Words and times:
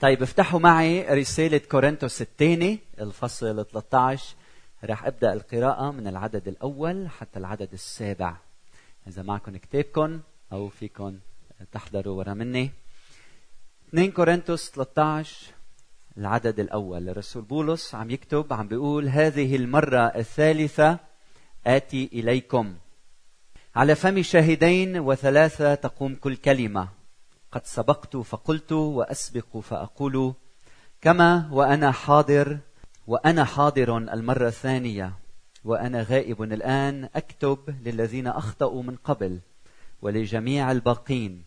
طيب 0.00 0.22
افتحوا 0.22 0.60
معي 0.60 1.02
رسالة 1.02 1.58
كورنثوس 1.58 2.22
الثاني 2.22 2.78
الفصل 3.00 3.66
13 3.66 4.34
راح 4.84 5.06
أبدأ 5.06 5.32
القراءة 5.32 5.90
من 5.90 6.06
العدد 6.06 6.48
الأول 6.48 7.08
حتى 7.08 7.38
العدد 7.38 7.72
السابع. 7.72 8.36
إذا 9.08 9.22
معكم 9.22 9.56
كتابكم 9.56 10.20
أو 10.52 10.68
فيكم 10.68 11.18
تحضروا 11.72 12.18
ورا 12.18 12.34
مني. 12.34 12.70
2 13.88 14.10
كورنثوس 14.12 14.70
13 14.70 15.52
العدد 16.18 16.60
الأول. 16.60 17.08
الرسول 17.08 17.42
بولس 17.42 17.94
عم 17.94 18.10
يكتب 18.10 18.52
عم 18.52 18.68
بيقول 18.68 19.08
هذه 19.08 19.56
المرة 19.56 20.06
الثالثة 20.06 20.98
آتي 21.66 22.10
إليكم. 22.12 22.74
على 23.76 23.94
فم 23.94 24.22
شاهدين 24.22 24.98
وثلاثة 24.98 25.74
تقوم 25.74 26.14
كل 26.14 26.36
كلمة. 26.36 26.95
قد 27.52 27.66
سبقت 27.66 28.16
فقلت 28.16 28.72
وأسبق 28.72 29.56
فأقول 29.56 30.34
كما 31.00 31.48
وأنا 31.52 31.90
حاضر 31.90 32.58
وأنا 33.06 33.44
حاضر 33.44 33.98
المرة 33.98 34.48
الثانية 34.48 35.12
وأنا 35.64 36.02
غائب 36.02 36.42
الآن 36.42 37.08
أكتب 37.14 37.58
للذين 37.84 38.26
أخطأوا 38.26 38.82
من 38.82 38.96
قبل 38.96 39.40
ولجميع 40.02 40.72
الباقين. 40.72 41.44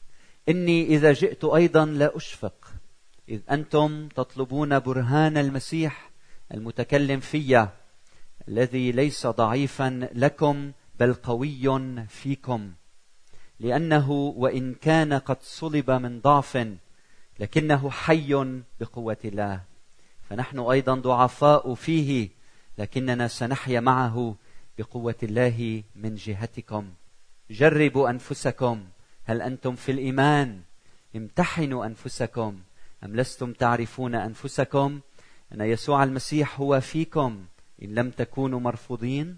إني 0.50 0.86
إذا 0.86 1.14
جئت 1.14 1.46
أيضا 1.46 1.86
لا 1.86 2.18
أشفق 2.18 2.74
إذ 3.30 3.42
أنتم 3.52 4.08
تطلبون 4.08 4.80
برهان 4.80 5.38
المسيح 5.38 6.12
المتكلم 6.54 7.20
في 7.20 7.68
الذي 8.48 8.92
ليس 8.92 9.28
ضعيفا 9.28 10.10
لكم 10.14 10.72
بل 11.00 11.14
قوي 11.14 12.06
فيكم. 12.08 12.72
لأنه 13.60 14.12
وإن 14.12 14.74
كان 14.74 15.14
قد 15.14 15.38
صلب 15.42 15.92
من 15.92 16.20
ضعف 16.20 16.68
لكنه 17.40 17.90
حي 17.90 18.62
بقوة 18.80 19.18
الله. 19.26 19.62
فنحن 20.30 20.60
أيضا 20.60 20.96
ضعفاء 20.96 21.74
فيه 21.74 22.30
لكننا 22.78 23.28
سنحيا 23.28 23.80
معه 23.80 24.36
بقوة 24.78 25.16
الله 25.24 25.84
من 25.96 26.16
جهتكم. 26.16 26.90
جربوا 27.50 28.10
أنفسكم. 28.10 28.86
هل 29.26 29.42
أنتم 29.42 29.76
في 29.76 29.92
الإيمان؟ 29.92 30.62
امتحنوا 31.16 31.86
أنفسكم. 31.86 32.60
أم 33.04 33.16
لستم 33.16 33.54
تعرفون 33.54 34.16
أنفسكم؟ 34.16 35.00
أن 35.54 35.62
يسوع 35.62 36.04
المسيح 36.04 36.60
هو 36.60 36.82
فيكم 36.82 37.46
إن 37.84 37.96
لم 37.96 38.10
تكونوا 38.10 38.60
مرفوضين؟ 38.60 39.38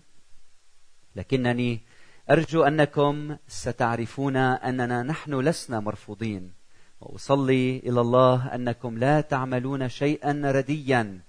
لكنني 1.15 1.81
أرجو 2.29 2.63
أنكم 2.63 3.37
ستعرفون 3.47 4.35
أننا 4.37 5.03
نحن 5.03 5.39
لسنا 5.39 5.79
مرفوضين. 5.79 6.53
وأصلي 7.01 7.77
إلى 7.77 8.01
الله 8.01 8.55
أنكم 8.55 8.97
لا 8.97 9.21
تعملون 9.21 9.89
شيئا 9.89 10.51
رديا. 10.51 11.19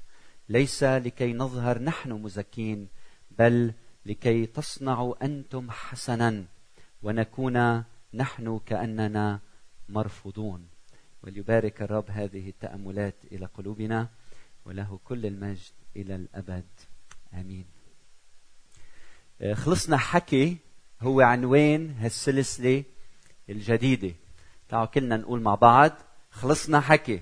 ليس 0.49 0.85
لكي 0.85 1.33
نظهر 1.33 1.79
نحن 1.79 2.13
مزكين 2.13 2.89
بل 3.39 3.73
لكي 4.07 4.47
تصنعوا 4.47 5.25
أنتم 5.25 5.71
حسنا 5.71 6.45
ونكون 7.03 7.85
نحن 8.15 8.61
كأننا 8.67 9.41
مرفوضون. 9.89 10.69
وليبارك 11.23 11.83
الرب 11.83 12.11
هذه 12.11 12.49
التأملات 12.49 13.15
إلى 13.33 13.47
قلوبنا 13.47 14.09
وله 14.65 14.99
كل 15.05 15.27
المجد 15.27 15.73
إلى 15.97 16.15
الأبد. 16.15 16.65
آمين. 17.35 17.65
خلصنا 19.55 19.97
حكي 19.97 20.57
هو 21.03 21.21
عنوان 21.21 21.95
هالسلسلة 21.99 22.85
الجديدة؟ 23.49 24.15
تعالوا 24.69 24.87
كلنا 24.87 25.17
نقول 25.17 25.41
مع 25.41 25.55
بعض 25.55 25.93
خلصنا 26.31 26.81
حكي 26.81 27.21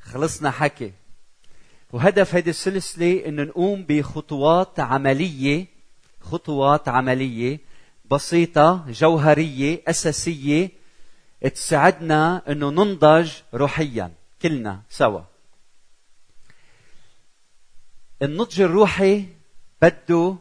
خلصنا 0.00 0.50
حكي. 0.50 0.92
وهدف 1.92 2.34
هذه 2.34 2.50
السلسلة 2.50 3.26
أن 3.26 3.46
نقوم 3.46 3.84
بخطوات 3.88 4.80
عملية 4.80 5.66
خطوات 6.20 6.88
عملية 6.88 7.58
بسيطة 8.10 8.84
جوهرية 8.88 9.82
أساسية 9.88 10.70
تساعدنا 11.54 12.42
أنه 12.52 12.70
ننضج 12.70 13.32
روحيا 13.54 14.12
كلنا 14.42 14.82
سوا. 14.88 15.20
النضج 18.22 18.60
الروحي 18.60 19.26
بده 19.82 20.36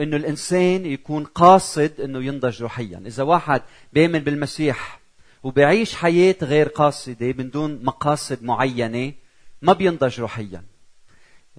إنه 0.00 0.16
الإنسان 0.16 0.86
يكون 0.86 1.24
قاصد 1.24 2.00
إنه 2.00 2.24
ينضج 2.24 2.62
روحيا. 2.62 3.02
إذا 3.06 3.22
واحد 3.22 3.62
بيؤمن 3.92 4.18
بالمسيح 4.18 5.00
وبيعيش 5.42 5.94
حياة 5.94 6.36
غير 6.42 6.68
قاصدة 6.68 7.34
من 7.38 7.50
دون 7.50 7.84
مقاصد 7.84 8.42
معينة 8.42 9.12
ما 9.62 9.72
بينضج 9.72 10.20
روحيا. 10.20 10.64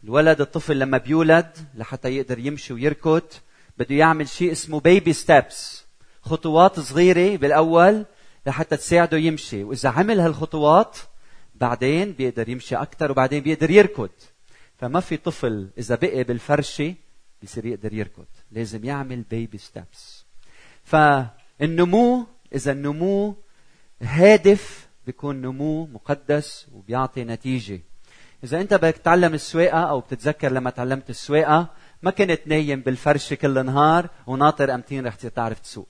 الولد 0.03 0.41
الطفل 0.41 0.79
لما 0.79 0.97
بيولد 0.97 1.57
لحتى 1.75 2.09
يقدر 2.09 2.39
يمشي 2.39 2.73
ويركض 2.73 3.23
بده 3.77 3.95
يعمل 3.95 4.29
شيء 4.29 4.51
اسمه 4.51 4.79
بيبي 4.79 5.13
ستيبس 5.13 5.85
خطوات 6.21 6.79
صغيرة 6.79 7.37
بالأول 7.37 8.05
لحتى 8.47 8.77
تساعده 8.77 9.17
يمشي. 9.17 9.63
وإذا 9.63 9.89
عمل 9.89 10.19
هالخطوات 10.19 10.97
بعدين 11.55 12.11
بيقدر 12.11 12.49
يمشي 12.49 12.75
أكثر 12.75 13.11
وبعدين 13.11 13.43
بيقدر 13.43 13.71
يركض. 13.71 14.09
فما 14.77 14.99
في 14.99 15.17
طفل 15.17 15.69
إذا 15.77 15.95
بقي 15.95 16.23
بالفرشة 16.23 16.95
بيصير 17.41 17.65
يقدر 17.65 17.93
يركض. 17.93 18.25
لازم 18.51 18.85
يعمل 18.85 19.21
بيبي 19.21 19.57
ستابس 19.57 20.25
فالنمو 20.83 22.27
إذا 22.55 22.71
النمو 22.71 23.35
هادف 24.01 24.87
بيكون 25.05 25.41
نمو 25.41 25.85
مقدس 25.85 26.67
وبيعطي 26.73 27.23
نتيجة. 27.23 27.79
إذا 28.43 28.61
أنت 28.61 28.73
بدك 28.73 28.97
تتعلم 28.97 29.33
السواقة 29.33 29.79
أو 29.79 29.99
بتتذكر 29.99 30.51
لما 30.51 30.69
تعلمت 30.69 31.09
السواقة 31.09 31.67
ما 32.01 32.11
كنت 32.11 32.41
نايم 32.45 32.81
بالفرشة 32.81 33.35
كل 33.35 33.57
النهار 33.57 34.09
وناطر 34.27 34.73
أمتين 34.73 35.07
رح 35.07 35.15
تعرف 35.15 35.59
تسوق. 35.59 35.87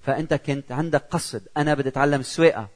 فأنت 0.00 0.34
كنت 0.34 0.72
عندك 0.72 1.02
قصد 1.10 1.48
أنا 1.56 1.74
بدي 1.74 1.88
أتعلم 1.88 2.20
السواقة. 2.20 2.68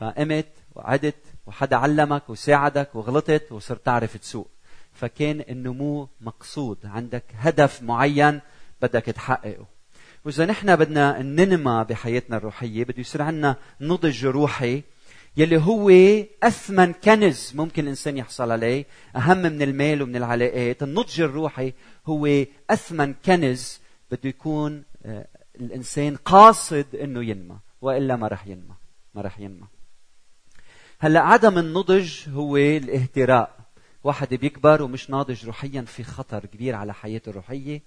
فقمت 0.00 0.48
وعدت 0.74 1.22
وحدا 1.46 1.76
علمك 1.76 2.30
وساعدك 2.30 2.94
وغلطت 2.94 3.52
وصرت 3.52 3.86
تعرف 3.86 4.16
تسوق. 4.16 4.50
فكان 4.96 5.44
النمو 5.48 6.08
مقصود. 6.20 6.78
عندك 6.84 7.24
هدف 7.34 7.82
معين 7.82 8.40
بدك 8.82 9.04
تحققه. 9.04 9.66
وإذا 10.24 10.46
نحن 10.46 10.76
بدنا 10.76 11.22
ننمى 11.22 11.86
بحياتنا 11.88 12.36
الروحية 12.36 12.84
بده 12.84 13.00
يصير 13.00 13.22
عندنا 13.22 13.56
نضج 13.80 14.26
روحي 14.26 14.82
يلي 15.36 15.56
هو 15.56 15.90
أثمن 16.42 16.92
كنز 16.92 17.52
ممكن 17.54 17.82
الإنسان 17.82 18.16
يحصل 18.16 18.50
عليه. 18.50 18.84
أهم 19.16 19.38
من 19.38 19.62
المال 19.62 20.02
ومن 20.02 20.16
العلاقات. 20.16 20.82
النضج 20.82 21.20
الروحي 21.20 21.72
هو 22.06 22.44
أثمن 22.70 23.14
كنز 23.14 23.80
بده 24.10 24.28
يكون 24.28 24.82
آه، 25.04 25.26
الإنسان 25.60 26.16
قاصد 26.16 26.86
إنه 26.94 27.24
ينمى 27.24 27.56
وإلا 27.80 28.16
ما 28.16 28.28
رح 28.28 28.46
ينمى 28.46 28.74
ما 29.14 29.22
رح 29.22 29.40
ينمى. 29.40 29.66
هلأ 30.98 31.20
عدم 31.20 31.58
النضج 31.58 32.28
هو 32.28 32.56
الاهتراء. 32.56 33.65
واحد 34.06 34.34
بيكبر 34.34 34.82
ومش 34.82 35.10
ناضج 35.10 35.46
روحيا 35.46 35.82
في 35.82 36.04
خطر 36.04 36.46
كبير 36.46 36.74
على 36.74 36.94
حياته 36.94 37.30
الروحية. 37.30 37.82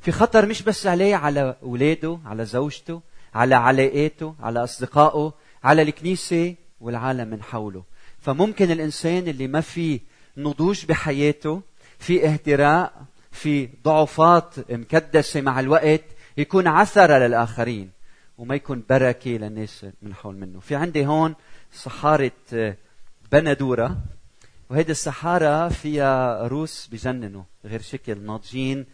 في 0.00 0.12
خطر 0.12 0.46
مش 0.46 0.62
بس 0.62 0.86
عليه 0.86 1.16
على 1.16 1.56
اولاده 1.62 2.18
على 2.24 2.44
زوجته 2.44 3.00
على 3.34 3.54
علاقاته 3.54 4.34
على 4.40 4.64
أصدقائه 4.64 5.32
على 5.64 5.82
الكنيسة 5.82 6.54
والعالم 6.80 7.28
من 7.28 7.42
حوله. 7.42 7.82
فممكن 8.20 8.70
الإنسان 8.70 9.28
اللي 9.28 9.48
ما 9.48 9.60
في 9.60 10.00
نضوج 10.36 10.86
بحياته 10.86 11.62
في 11.98 12.26
اهتراء 12.28 12.92
في 13.30 13.68
ضعفات 13.84 14.70
مكدسة 14.70 15.40
مع 15.40 15.60
الوقت 15.60 16.04
يكون 16.36 16.66
عثره 16.66 17.18
للاخرين 17.18 17.90
وما 18.38 18.54
يكون 18.54 18.82
بركة 18.90 19.30
للناس 19.30 19.86
من 20.02 20.14
حول 20.14 20.36
منه. 20.36 20.60
في 20.60 20.74
عندي 20.74 21.06
هون 21.06 21.34
صحارة 21.72 22.32
بندوره 23.32 23.96
وهيدي 24.72 24.92
السحارة 24.92 25.68
فيها 25.68 26.46
روس 26.48 26.88
بجننوا 26.92 27.42
غير 27.64 27.80
شكل 27.80 28.18
ناضجين 28.18 28.86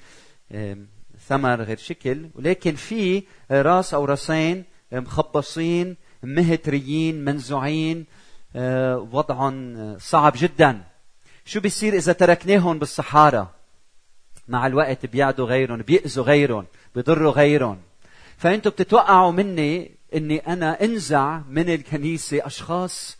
ثمر 1.28 1.62
غير 1.62 1.76
شكل. 1.76 2.28
ولكن 2.34 2.74
في 2.74 3.22
راس 3.50 3.94
أو 3.94 4.04
راسين 4.04 4.64
مخبصين 4.92 5.96
مهتريين 6.22 7.24
منزوعين 7.24 8.06
آه، 8.56 9.08
وضعهم 9.12 9.98
صعب 9.98 10.32
جدا. 10.36 10.84
شو 11.44 11.60
بيصير 11.60 11.94
إذا 11.94 12.12
تركناهم 12.12 12.78
بالصحارى 12.78 13.48
مع 14.48 14.66
الوقت 14.66 15.06
بيعدوا 15.06 15.46
غيرهم 15.46 15.82
بيأذوا 15.82 16.24
غيرهم 16.24 16.66
بيضروا 16.94 17.32
غيرهم. 17.32 17.78
فانتم 18.36 18.70
بتتوقعوا 18.70 19.32
مني 19.32 19.90
إني 20.14 20.38
أنا 20.38 20.84
أنزع 20.84 21.40
من 21.48 21.70
الكنيسة 21.70 22.46
أشخاص 22.46 23.17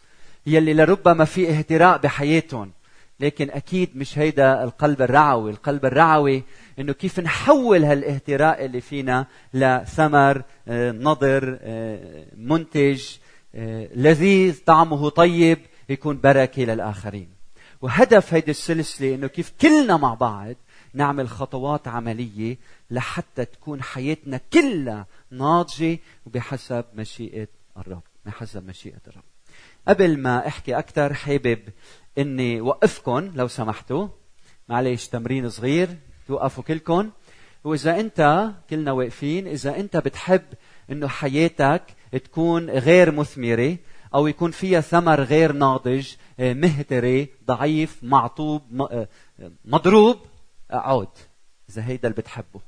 يلي 0.48 0.74
لربما 0.74 1.24
في 1.24 1.50
اهتراء 1.50 1.98
بحياتهم. 1.98 2.72
لكن 3.20 3.50
أكيد 3.50 3.96
مش 3.96 4.18
هيدا 4.18 4.64
القلب 4.64 5.02
الرعوي. 5.02 5.50
القلب 5.50 5.84
الرعوي 5.86 6.42
إنه 6.78 6.92
كيف 6.92 7.20
نحول 7.20 7.84
هالإهتراء 7.84 8.64
اللي 8.64 8.80
فينا 8.80 9.26
لثمر 9.54 10.42
آه، 10.68 10.92
نضر 10.92 11.58
آه، 11.60 12.26
منتج 12.36 13.04
آه، 13.54 13.88
لذيذ 13.94 14.64
طعمه 14.66 15.08
طيب 15.08 15.58
يكون 15.88 16.20
بركة 16.20 16.62
للآخرين. 16.62 17.28
وهدف 17.82 18.34
هيدي 18.34 18.50
السلسلة 18.50 19.14
إنه 19.14 19.26
كيف 19.26 19.52
كلنا 19.60 19.96
مع 19.96 20.14
بعض 20.14 20.54
نعمل 20.94 21.28
خطوات 21.28 21.88
عملية 21.88 22.56
لحتى 22.90 23.44
تكون 23.44 23.82
حياتنا 23.82 24.40
كلها 24.52 25.06
ناضجة 25.30 25.98
وبحسب 26.26 26.84
مشيئة 26.94 27.48
الرب. 27.76 28.02
بحسب 28.26 28.66
مشيئة 28.66 29.00
الرب. 29.08 29.37
قبل 29.88 30.18
ما 30.18 30.46
احكي 30.46 30.78
أكثر 30.78 31.14
حابب 31.14 31.58
إني 32.18 32.60
وقفكم 32.60 33.32
لو 33.34 33.48
سمحتوا. 33.48 34.08
معلش 34.68 35.06
تمرين 35.06 35.50
صغير 35.50 35.88
توقفوا 36.26 36.64
كلكم 36.64 37.10
وإذا 37.64 38.00
أنت 38.00 38.50
كلنا 38.70 38.92
واقفين 38.92 39.46
إذا 39.46 39.76
أنت 39.76 39.96
بتحب 39.96 40.42
إنه 40.90 41.08
حياتك 41.08 41.82
تكون 42.12 42.70
غير 42.70 43.10
مثمرة 43.10 43.76
أو 44.14 44.26
يكون 44.26 44.50
فيها 44.50 44.80
ثمر 44.80 45.20
غير 45.20 45.52
ناضج 45.52 46.08
مهتري 46.38 47.28
ضعيف 47.46 47.98
معطوب 48.02 48.62
مضروب 49.64 50.16
اقعد 50.70 51.08
إذا 51.70 51.84
هيدا 51.84 52.08
اللي 52.08 52.22
بتحبه. 52.22 52.60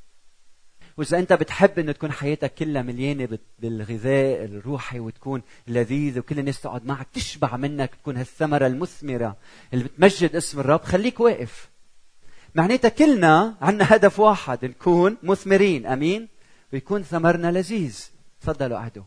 وإذا 0.96 1.18
أنت 1.18 1.32
بتحب 1.32 1.78
إنه 1.78 1.92
تكون 1.92 2.12
حياتك 2.12 2.54
كلها 2.54 2.82
مليانة 2.82 3.38
بالغذاء 3.58 4.44
الروحي 4.44 5.00
وتكون 5.00 5.42
لذيذ 5.66 6.18
وكل 6.18 6.38
الناس 6.38 6.60
تقعد 6.60 6.86
معك 6.86 7.08
تشبع 7.12 7.56
منك 7.56 7.94
تكون 7.94 8.16
هالثمرة 8.16 8.66
المثمرة 8.66 9.36
اللي 9.72 9.84
بتمجد 9.84 10.36
اسم 10.36 10.60
الرب 10.60 10.82
خليك 10.82 11.20
واقف. 11.20 11.70
معناتها 12.54 12.88
كلنا 12.88 13.54
عندنا 13.60 13.96
هدف 13.96 14.20
واحد 14.20 14.64
نكون 14.64 15.16
مثمرين. 15.22 15.86
أمين؟ 15.86 16.28
ويكون 16.72 17.02
ثمرنا 17.02 17.52
لذيذ. 17.52 18.10
تفضلوا 18.40 18.78
قعدوا. 18.78 19.04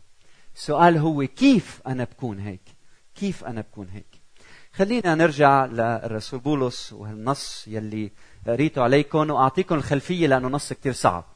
السؤال 0.56 0.98
هو 0.98 1.28
كيف 1.28 1.82
أنا 1.88 2.04
بكون 2.04 2.40
هيك؟ 2.40 2.62
كيف 3.16 3.44
أنا 3.44 3.62
بكون 3.62 3.90
هيك؟ 3.90 4.22
خلينا 4.74 5.16
نرجع 5.16 5.66
للرسول 5.66 6.40
بولس 6.40 6.94
وهالنص 6.94 7.66
يلي 7.68 8.12
قريته 8.48 8.82
عليكم 8.82 9.30
وأعطيكم 9.30 9.76
الخلفية 9.76 10.28
لأنه 10.28 10.48
نص 10.48 10.74
كثير 10.74 10.94
صعب. 10.94 11.33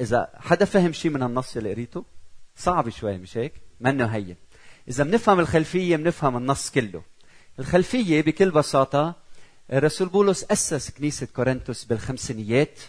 إذا 0.00 0.30
حدا 0.36 0.64
فهم 0.64 0.92
شيء 0.92 1.10
من 1.10 1.22
النص 1.22 1.56
اللي 1.56 1.70
قريته 1.72 2.04
صعب 2.56 2.88
شوي 2.88 3.18
مش 3.18 3.36
هيك؟ 3.36 3.52
منه 3.80 4.06
هين 4.06 4.36
إذا 4.88 5.04
بنفهم 5.04 5.40
الخلفية 5.40 5.96
بنفهم 5.96 6.36
النص 6.36 6.70
كله. 6.70 7.02
الخلفية 7.58 8.22
بكل 8.22 8.50
بساطة 8.50 9.14
الرسول 9.72 10.08
بولس 10.08 10.44
أسس 10.50 10.90
كنيسة 10.90 11.26
كورنثوس 11.26 11.84
بالخمسينيات 11.84 12.80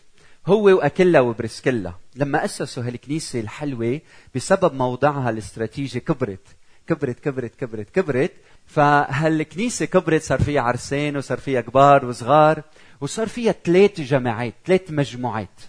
هو 0.47 0.63
واكيلا 0.63 1.19
وبرسكيلا 1.19 1.93
لما 2.15 2.45
أسسوا 2.45 2.83
هالكنيسة 2.83 3.39
الحلوة 3.39 4.01
بسبب 4.35 4.73
موضعها 4.73 5.29
الاستراتيجي 5.29 5.99
كبرت. 5.99 6.47
كبرت 6.87 7.19
كبرت 7.19 7.55
كبرت 7.55 7.89
كبرت. 7.89 8.31
فهالكنيسة 8.65 9.85
كبرت 9.85 10.21
صار 10.21 10.41
فيها 10.43 10.61
عرسين 10.61 11.17
وصار 11.17 11.37
فيها 11.37 11.61
كبار 11.61 12.05
وصغار 12.05 12.63
وصار 13.01 13.27
فيها 13.27 13.51
ثلاث 13.51 14.01
جماعات 14.01 14.53
ثلاث 14.65 14.91
مجموعات. 14.91 15.59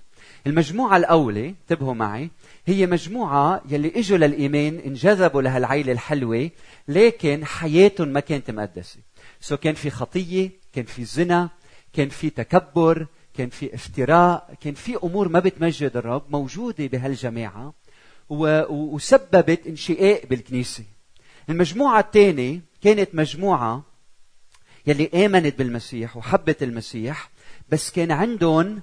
المجموعة 0.46 0.96
الأولى 0.96 1.48
انتبهوا 1.48 1.94
معي 1.94 2.30
هي 2.66 2.86
مجموعة 2.86 3.62
يلي 3.68 3.92
إجوا 3.96 4.18
للإيمان 4.18 4.78
انجذبوا 4.78 5.42
لهالعيلة 5.42 5.92
الحلوة 5.92 6.50
لكن 6.88 7.44
حياتهم 7.44 8.08
ما 8.08 8.20
كانت 8.20 8.50
مقدسة. 8.50 8.98
سو 9.40 9.56
كان 9.56 9.74
في 9.74 9.90
خطية 9.90 10.50
كان 10.72 10.84
في 10.84 11.04
زنا 11.04 11.48
كان 11.92 12.08
في 12.08 12.30
تكبر 12.30 13.06
كان 13.34 13.48
في 13.48 13.74
افتراء 13.74 14.54
كان 14.60 14.74
في 14.74 14.96
أمور 15.04 15.28
ما 15.28 15.38
بتمجد 15.38 15.96
الرب 15.96 16.22
موجودة 16.30 16.86
بهالجماعة 16.86 17.74
وسببت 18.30 19.66
انشقاق 19.66 20.22
بالكنيسة. 20.30 20.84
المجموعة 21.48 22.00
الثانية 22.00 22.60
كانت 22.82 23.14
مجموعة 23.14 23.82
يلي 24.86 25.26
آمنت 25.26 25.58
بالمسيح 25.58 26.16
وحبت 26.16 26.62
المسيح 26.62 27.30
بس 27.68 27.90
كان 27.90 28.10
عندهم 28.10 28.82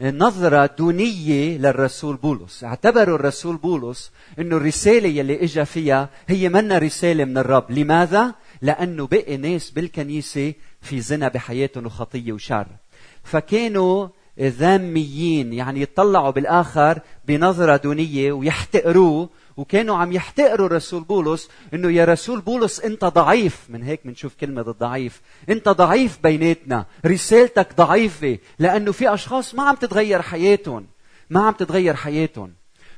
نظرة 0.00 0.66
دونية 0.78 1.58
للرسول 1.58 2.16
بولس. 2.16 2.64
اعتبروا 2.64 3.16
الرسول 3.16 3.56
بولس 3.56 4.10
إنه 4.38 4.56
الرسالة 4.56 5.08
يلي 5.08 5.44
إجا 5.44 5.64
فيها 5.64 6.08
هي 6.28 6.48
منا 6.48 6.78
رسالة 6.78 7.24
من 7.24 7.38
الرب. 7.38 7.70
لماذا؟ 7.70 8.34
لأنه 8.62 9.06
بقي 9.06 9.36
ناس 9.36 9.70
بالكنيسة 9.70 10.54
في 10.80 11.00
زنا 11.00 11.28
بحياتهم 11.28 11.86
وخطية 11.86 12.32
وشر. 12.32 12.66
فكانوا 13.24 14.08
ذاميين 14.40 15.52
يعني 15.52 15.80
يطلعوا 15.80 16.30
بالآخر 16.30 17.00
بنظرة 17.28 17.76
دونية 17.76 18.32
ويحتقروه 18.32 19.28
وكانوا 19.56 19.96
عم 19.96 20.12
يحتقروا 20.12 20.66
الرسول 20.66 21.02
بولس 21.02 21.48
إنه 21.74 21.90
يا 21.90 22.04
رسول 22.04 22.40
بولس 22.40 22.80
أنت 22.80 23.04
ضعيف. 23.04 23.60
من 23.68 23.82
هيك 23.82 24.00
بنشوف 24.04 24.34
كلمة 24.34 24.60
الضعيف 24.60 25.20
أنت 25.48 25.68
ضعيف 25.68 26.18
بيناتنا. 26.22 26.86
رسالتك 27.06 27.76
ضعيفة. 27.76 28.38
لأنه 28.58 28.92
في 28.92 29.14
أشخاص 29.14 29.54
ما 29.54 29.62
عم 29.62 29.74
تتغير 29.74 30.22
حياتهم. 30.22 30.86
ما 31.30 31.46
عم 31.46 31.52
تتغير 31.52 31.94
حياتهم. 31.94 32.52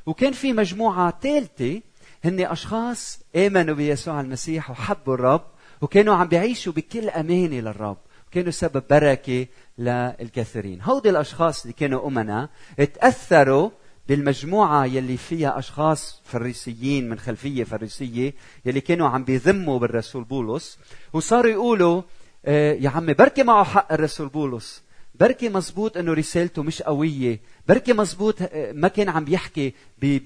وكان 0.06 0.32
في 0.32 0.52
مجموعة 0.52 1.19
ثالثه 1.22 1.81
هن 2.25 2.40
أشخاص 2.40 3.20
آمنوا 3.37 3.75
بيسوع 3.75 4.20
المسيح 4.20 4.70
وحبوا 4.70 5.14
الرب 5.14 5.44
وكانوا 5.81 6.14
عم 6.14 6.28
بيعيشوا 6.28 6.72
بكل 6.72 7.08
أمانة 7.08 7.61
للرب. 7.61 7.96
كانوا 8.31 8.50
سبب 8.50 8.82
بركة 8.90 9.46
للكثيرين. 9.78 10.82
هودي 10.82 11.11
الأشخاص 11.11 11.62
اللي 11.62 11.72
كانوا 11.72 12.06
امنا 12.08 12.49
تاثروا 12.76 13.70
بالمجموعة 14.08 14.84
يلي 14.84 15.16
فيها 15.16 15.58
أشخاص 15.58 16.22
فريسيين 16.25 17.08
من 17.08 17.19
خلفية 17.19 17.64
فريسية 17.64 18.34
يلي 18.64 18.81
كانوا 18.81 19.08
عم 19.08 19.25
بيذموا 19.25 19.78
بالرسول 19.78 20.25
بولس 20.25 20.78
وصاروا 21.12 21.52
يقولوا 21.52 22.02
آه، 22.46 22.72
يا 22.72 22.90
عمي 22.90 23.14
بركي 23.14 23.43
معه 23.43 23.64
حق 23.64 23.93
الرسول 23.93 24.28
بولس. 24.28 24.82
بركي 25.14 25.49
مزبوط 25.49 25.96
إنه 25.96 26.12
رسالته 26.12 26.62
مش 26.62 26.82
قوية. 26.82 27.40
بركي 27.69 27.93
مزبوط 27.93 28.37
آه، 28.43 28.72
ما 28.72 28.88
كان 28.88 29.08
عم 29.08 29.25
بيحكي 29.25 29.75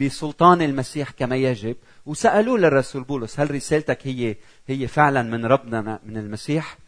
بسلطان 0.01 0.63
المسيح 0.63 1.11
كما 1.11 1.37
يجب. 1.37 1.77
وسألوه 2.07 2.59
للرسول 2.59 3.03
بولس 3.03 3.41
هل 3.41 3.51
رسالتك 3.55 4.07
هي 4.07 4.37
هي 4.67 4.89
فعلا 4.89 5.23
من 5.23 5.47
ربنا 5.47 6.01
من 6.07 6.17
المسيح؟ 6.17 6.79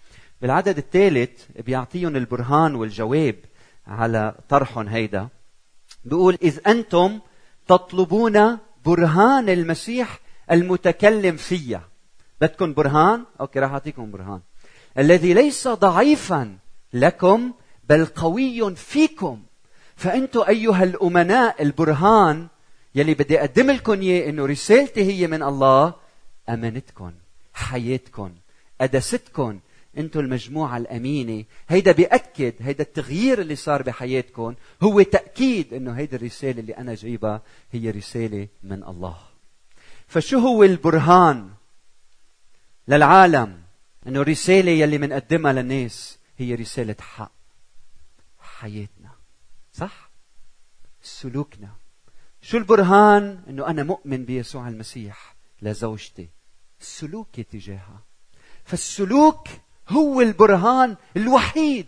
بالعدد 0.43 0.79
الثالث 0.79 1.31
بيعطيهم 1.67 2.17
البرهان 2.17 2.75
والجواب 2.75 3.37
على 3.87 4.35
طرحهم 4.49 4.89
هيدا. 4.89 5.29
بيقول 6.05 6.39
إذ 6.43 6.59
أنتم 6.67 7.21
تطلبون 7.69 8.59
برهان 8.85 9.49
المسيح 9.49 10.21
المتكلم 10.51 11.37
فيا. 11.37 11.81
بدكم 12.41 12.75
برهان؟ 12.75 13.25
أوكي 13.41 13.59
راح 13.59 13.71
أعطيكم 13.71 14.11
برهان. 14.11 14.41
الذي 14.99 15.35
ليس 15.35 15.69
ضعيفا 15.69 16.59
لكم 16.93 17.53
بل 17.89 18.07
قوي 18.07 18.75
فيكم. 18.75 19.43
فأنتم 19.97 20.45
أيها 20.49 20.85
الأمناء 20.85 21.63
البرهان 21.63 22.49
يلي 22.95 23.15
بدي 23.15 23.41
أقدم 23.41 23.71
لكم 23.71 24.01
إياه 24.01 24.31
إنه 24.31 24.47
رسالتي 24.47 25.03
هي 25.03 25.27
من 25.27 25.43
الله 25.43 25.95
أمانتكم 26.49 27.13
حياتكم 27.55 28.31
قدستكم 28.81 29.61
أنتم 29.99 30.21
المجموعة 30.21 30.77
الأمينة. 30.77 31.45
هيدا 31.69 31.93
بيأكد 31.93 32.55
هيدا 32.61 32.83
التغيير 32.85 33.41
اللي 33.41 33.57
صار 33.57 33.83
بحياتكم 33.83 34.55
هو 34.83 35.03
تأكيد 35.03 35.75
إنه 35.75 35.93
هيدي 35.93 36.17
الرسالة 36.17 36.61
اللي 36.61 36.73
أنا 36.73 36.95
جايبها 36.95 37.43
هي 37.73 37.91
رسالة 37.91 38.49
من 38.63 38.85
الله. 38.85 39.19
فشو 40.07 40.39
هو 40.39 40.63
البرهان 40.65 41.51
للعالم؟ 42.89 43.63
إنه 44.07 44.21
الرسالة 44.21 44.71
يلي 44.71 44.99
منقدمها 44.99 45.53
للناس 45.53 46.19
هي 46.39 46.55
رسالة 46.55 46.97
حق. 47.01 47.33
حياتنا. 48.41 49.11
صح؟ 49.73 50.11
سلوكنا. 51.03 51.69
شو 52.43 52.59
البرهان 52.59 53.43
إنه 53.49 53.67
أنا 53.67 53.83
مؤمن 53.83 54.25
بيسوع 54.25 54.69
المسيح 54.69 55.37
لزوجتي؟ 55.63 56.29
سلوكي 56.81 57.43
تجاهها. 57.43 58.03
فالسلوك 58.65 59.49
هو 59.89 60.21
البرهان 60.21 60.97
الوحيد 61.17 61.87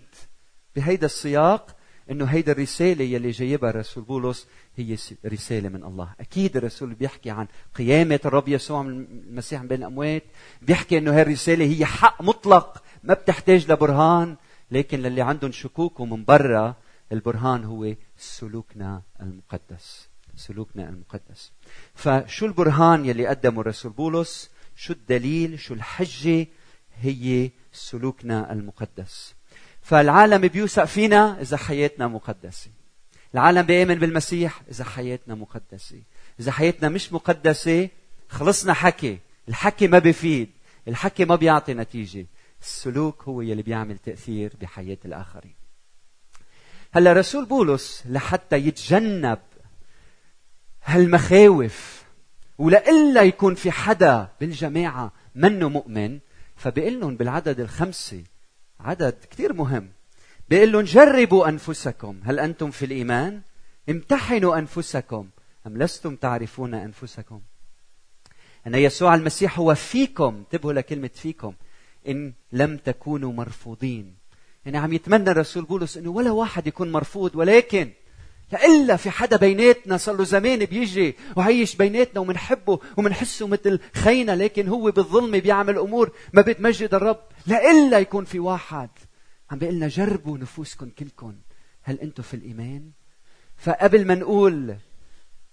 بهيدا 0.77 1.07
السياق 1.07 1.77
إنه 2.11 2.25
هيدا 2.25 2.53
الرسالة 2.53 3.05
يلي 3.05 3.31
جايبها 3.31 3.71
الرسول 3.71 4.05
بولس 4.05 4.47
هي 4.77 4.97
رسالة 5.27 5.69
من 5.69 5.85
الله، 5.85 6.15
أكيد 6.21 6.57
الرسول 6.57 6.95
بيحكي 6.95 7.31
عن 7.31 7.47
قيامة 7.75 8.21
الرب 8.25 8.49
يسوع 8.49 8.81
المسيح 8.81 9.63
من 9.63 9.69
بين 9.69 9.79
الأموات، 9.79 10.23
بيحكي 10.63 10.99
إنه 10.99 11.15
هي 11.15 11.23
الرسالة 11.23 11.65
هي 11.65 11.87
حق 11.87 12.23
مطلق 12.23 12.83
ما 13.05 13.15
بتحتاج 13.15 13.73
لبرهان، 13.73 14.37
لكن 14.71 15.03
للي 15.03 15.23
عندهم 15.23 15.53
شكوك 15.53 16.01
ومن 16.01 16.25
برا 16.25 16.75
البرهان 17.13 17.65
هو 17.65 17.95
سلوكنا 18.19 19.03
المقدس، 19.21 20.09
سلوكنا 20.37 20.89
المقدس. 20.89 21.53
فشو 21.95 22.47
البرهان 22.47 23.05
يلي 23.05 23.27
قدمه 23.27 23.61
الرسول 23.61 23.93
بولس؟ 23.93 24.51
شو 24.77 24.93
الدليل؟ 24.93 25.59
شو 25.59 25.75
الحجة؟ 25.75 26.47
هي 27.01 27.51
سلوكنا 27.73 28.53
المقدس. 28.53 29.35
فالعالم 29.83 30.49
بيوثق 30.49 30.85
فينا 30.85 31.41
إذا 31.41 31.57
حياتنا 31.57 32.07
مقدسة. 32.07 32.71
العالم 33.35 33.63
بيامن 33.63 33.95
بالمسيح 33.95 34.63
إذا 34.71 34.85
حياتنا 34.85 35.35
مقدسة. 35.35 36.03
إذا 36.41 36.53
حياتنا 36.53 36.89
مش 36.89 37.13
مقدسة 37.13 37.89
خلصنا 38.29 38.73
حكي. 38.73 39.19
الحكي 39.49 39.89
ما 39.89 39.99
بيفيد 39.99 40.51
الحكي 40.89 41.25
ما 41.25 41.37
بيعطي 41.37 41.75
نتيجة. 41.75 42.27
السلوك 42.63 43.23
هو 43.23 43.41
يلي 43.41 43.63
بيعمل 43.63 43.99
تأثير 43.99 44.53
بحياة 44.61 44.99
الآخرين. 45.05 45.55
هلا 46.93 47.13
رسول 47.13 47.45
بولس 47.45 48.03
لحتى 48.07 48.57
يتجنب 48.57 49.39
هالمخاوف 50.85 52.05
ولإلا 52.59 53.23
يكون 53.23 53.55
في 53.55 53.71
حدا 53.71 54.29
بالجماعة 54.41 55.13
منه 55.35 55.69
مؤمن 55.69 56.19
فبيقول 56.57 57.01
لهم 57.01 57.17
بالعدد 57.17 57.61
الخمسة 57.61 58.25
عدد 58.81 59.15
كثير 59.31 59.53
مهم. 59.53 59.89
بيقول 60.49 60.73
لهم 60.73 60.83
جربوا 60.83 61.49
أنفسكم. 61.49 62.21
هل 62.25 62.41
أنتم 62.41 62.71
في 62.71 62.85
الإيمان؟ 62.85 63.41
امتحنوا 63.89 64.59
أنفسكم. 64.59 65.29
أم 65.67 65.79
لستم 65.79 66.17
تعرفون 66.17 66.75
أنفسكم؟ 66.75 67.41
أن 68.67 68.75
يسوع 68.75 69.15
المسيح 69.15 69.59
هو 69.59 69.75
فيكم. 69.75 70.37
انتبهوا 70.37 70.73
لكلمة 70.73 71.11
فيكم. 71.15 71.55
إن 72.09 72.33
لم 72.53 72.77
تكونوا 72.77 73.33
مرفوضين. 73.33 74.15
يعني 74.67 74.79
عم 74.79 74.93
يتمنى 74.93 75.31
الرسول 75.31 75.65
بولس 75.65 75.97
إنه 75.97 76.11
ولا 76.11 76.31
واحد 76.31 76.67
يكون 76.67 76.93
مرفوض 76.93 77.37
ولكن 77.37 77.93
لإلا 78.53 78.97
في 78.97 79.11
حدا 79.11 79.37
بيناتنا 79.37 79.97
صار 79.97 80.17
له 80.17 80.25
زمان 80.25 80.65
بيجي 80.65 81.17
وعيش 81.37 81.77
بيناتنا 81.77 82.21
ومنحبه 82.21 82.81
ومنحسه 82.97 83.47
مثل 83.47 83.81
خينا 83.95 84.37
لكن 84.37 84.69
هو 84.69 84.91
بالظلم 84.91 85.39
بيعمل 85.41 85.79
أمور 85.79 86.13
ما 86.33 86.43
بتمجد 86.43 86.95
الرب. 86.95 87.21
لإلا 87.47 87.99
يكون 87.99 88.25
في 88.25 88.39
واحد. 88.39 88.91
عم 89.51 89.59
بيقول 89.59 89.75
لنا 89.75 89.89
جربوا 89.89 90.39
نفوسكم 90.39 90.91
كلكم. 90.91 91.35
هل 91.83 92.01
أنتم 92.01 92.23
في 92.23 92.35
الإيمان؟ 92.35 92.91
فقبل 93.57 94.07
ما 94.07 94.15
نقول 94.15 94.77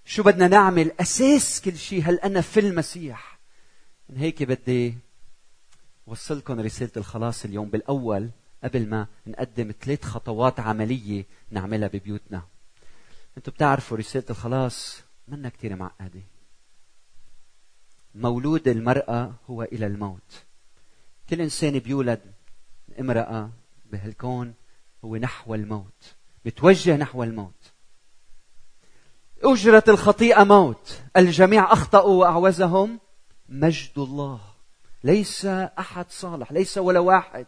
شو 0.06 0.24
بدنا 0.24 0.48
نعمل 0.48 0.92
أساس 1.00 1.62
كل 1.62 1.78
شيء 1.78 2.04
هل 2.04 2.20
أنا 2.20 2.42
في 2.42 2.60
المسيح؟ 2.60 3.40
من 4.10 4.18
هيك 4.18 4.44
بدي 4.44 4.96
وصلكم 6.08 6.60
رسالة 6.60 6.92
الخلاص 6.98 7.46
اليوم 7.46 7.70
بالأول 7.70 8.30
قبل 8.64 8.90
ما 8.90 9.08
نقدم 9.28 9.74
ثلاث 9.82 10.04
خطوات 10.04 10.60
عملية 10.60 11.26
نعملها 11.52 11.88
ببيوتنا. 11.88 12.53
أنتم 13.38 13.52
بتعرفوا 13.52 13.98
رسالة 13.98 14.26
الخلاص 14.30 15.02
منا 15.28 15.50
كثير 15.50 15.76
معقدة. 15.76 16.22
مولود 18.16 18.68
المرأة 18.68 19.34
هو 19.50 19.64
إلى 19.64 19.86
الموت. 19.88 20.44
كل 21.30 21.42
إنسان 21.42 21.80
بيولد 21.80 22.34
امرأة 23.00 23.50
بهالكون 23.86 24.54
هو 25.06 25.16
نحو 25.16 25.56
الموت 25.56 26.16
بتوجه 26.46 26.98
نحو 26.98 27.24
الموت. 27.24 27.72
أجرة 29.44 29.84
الخطيئة 29.88 30.44
موت 30.44 31.02
الجميع 31.18 31.74
أخطأوا 31.74 32.20
وأعوزهم 32.20 33.00
مجد 33.50 33.98
الله. 33.98 34.40
ليس 35.04 35.46
أحد 35.46 36.06
صالح 36.10 36.52
ليس 36.52 36.78
ولا 36.78 37.00
واحد. 37.00 37.48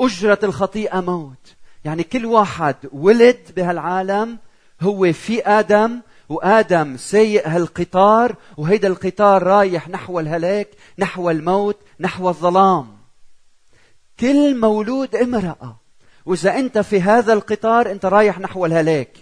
أجرة 0.00 0.38
الخطيئة 0.42 1.00
موت 1.00 1.54
يعني 1.88 2.02
كل 2.02 2.26
واحد 2.26 2.76
ولد 2.92 3.38
بهالعالم 3.56 4.38
هو 4.80 5.12
في 5.12 5.46
آدم 5.46 6.00
وآدم 6.28 6.96
سايق 6.96 7.48
هالقطار 7.48 8.34
وهيدا 8.56 8.88
القطار 8.88 9.42
رايح 9.42 9.88
نحو 9.88 10.20
الهلاك 10.20 10.68
نحو 10.98 11.30
الموت 11.30 11.76
نحو 12.00 12.28
الظلام. 12.28 12.98
كل 14.20 14.60
مولود 14.60 15.16
امرأة 15.16 15.76
وإذا 16.26 16.58
أنت 16.58 16.78
في 16.78 17.02
هذا 17.02 17.32
القطار 17.32 17.90
أنت 17.90 18.06
رايح 18.06 18.38
نحو 18.38 18.66
الهلاك. 18.66 19.16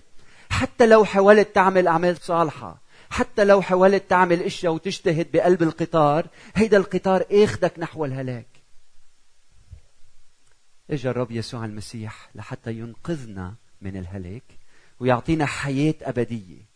حتى 0.51 0.87
لو 0.87 1.05
حاولت 1.05 1.55
تعمل 1.55 1.89
أعمال 1.89 2.17
صالحة 2.17 2.83
حتى 3.11 3.45
لو 3.45 3.63
حاولت 3.63 4.11
تعمل 4.11 4.43
إشياء 4.43 4.73
وتجتهد 4.73 5.27
بقلب 5.33 5.63
القطار 5.63 6.27
هيدا 6.55 6.77
القطار 6.77 7.25
إخدك 7.33 7.73
نحو 7.79 8.05
الهلاك. 8.05 8.56
اجا 10.91 11.11
الرب 11.11 11.31
يسوع 11.31 11.65
المسيح 11.65 12.31
لحتى 12.35 12.73
ينقذنا 12.73 13.55
من 13.83 13.97
الهلاك 13.97 14.43
ويعطينا 15.01 15.47
حياة 15.47 15.95
أبدية. 16.03 16.67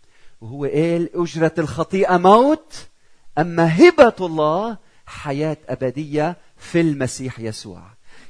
وهو 0.41 0.65
قال 0.65 1.11
أجرة 1.15 1.55
الخطيئة 1.59 2.17
موت 2.17 2.89
أما 3.39 3.77
هبة 3.77 4.15
الله 4.21 4.79
حياة 5.07 5.57
أبدية 5.69 6.37
في 6.57 6.81
المسيح 6.81 7.41
يسوع. 7.41 7.83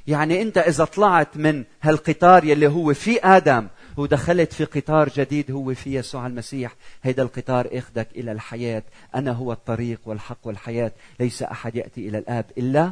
يعني 0.07 0.41
أنت 0.41 0.57
إذا 0.57 0.85
طلعت 0.85 1.37
من 1.37 1.63
هالقطار 1.81 2.43
يلي 2.43 2.67
هو 2.67 2.93
في 2.93 3.19
آدم 3.23 3.67
ودخلت 3.97 4.53
في 4.53 4.65
قطار 4.65 5.09
جديد 5.09 5.51
هو 5.51 5.73
في 5.73 5.95
يسوع 5.95 6.27
المسيح 6.27 6.75
هيدا 7.03 7.23
القطار 7.23 7.69
اخذك 7.71 8.07
إلى 8.15 8.31
الحياة. 8.31 8.83
أنا 9.15 9.31
هو 9.31 9.51
الطريق 9.51 9.99
والحق 10.05 10.47
والحياة. 10.47 10.91
ليس 11.19 11.43
أحد 11.43 11.75
يأتي 11.75 12.07
إلى 12.07 12.17
الآب 12.17 12.45
إلا 12.57 12.91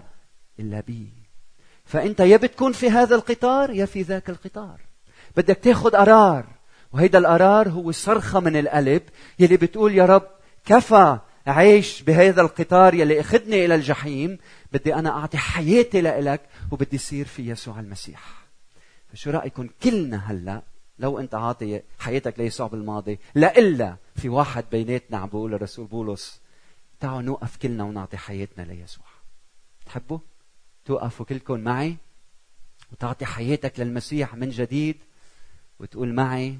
إلا 0.60 0.79
بي. 0.79 1.19
فأنت 1.89 2.19
يا 2.19 2.38
بتكون 2.38 2.72
في 2.72 2.89
هذا 2.89 3.15
القطار 3.15 3.69
يا 3.69 3.86
في 3.86 4.01
ذاك 4.01 4.29
القطار. 4.29 4.81
بدك 5.38 5.58
تاخذ 5.58 5.89
قرار 5.89 6.46
وهيدا 6.93 7.19
القرار 7.19 7.69
هو 7.69 7.91
صرخة 7.91 8.39
من 8.39 8.55
القلب 8.55 9.01
يلي 9.39 9.58
بتقول 9.58 9.96
يا 9.96 10.05
رب 10.05 10.27
كفى 10.65 11.19
عيش 11.48 12.01
بهذا 12.01 12.41
القطار 12.41 12.93
يلي 12.93 13.19
أخذني 13.19 13.65
إلى 13.65 13.75
الجحيم 13.75 14.38
بدي 14.74 14.96
أنا 14.96 15.10
أعطي 15.10 15.38
حياتي 15.38 16.01
لإلك 16.01 16.41
وبدي 16.72 16.98
صير 16.98 17.25
في 17.25 17.50
يسوع 17.50 17.79
المسيح. 17.79 18.48
فشو 19.13 19.29
رايكم 19.31 19.69
كلنا 19.84 20.17
هلأ 20.31 20.62
لو 21.00 21.19
أنت 21.19 21.36
عاطي 21.36 21.81
حياتك 22.00 22.39
ليسوع 22.39 22.67
بالماضي 22.67 23.19
لا 23.36 23.96
في 24.15 24.29
واحد 24.29 24.65
بيناتنا 24.72 25.17
عم 25.17 25.27
بقول 25.27 25.53
الرسول 25.53 25.86
بولس 25.86 26.41
تعالوا 27.00 27.22
نوقف 27.22 27.58
كلنا 27.58 27.84
ونعطي 27.84 28.17
حياتنا 28.17 28.63
ليسوع. 28.63 29.05
تحبوا؟ 29.86 30.19
توقفوا 30.89 31.25
كلكم 31.25 31.60
معي 31.60 31.98
وتعطي 32.91 33.25
حياتك 33.25 33.79
للمسيح 33.79 34.36
من 34.36 34.50
جديد 34.50 34.98
وتقول 35.79 36.13
معي 36.13 36.58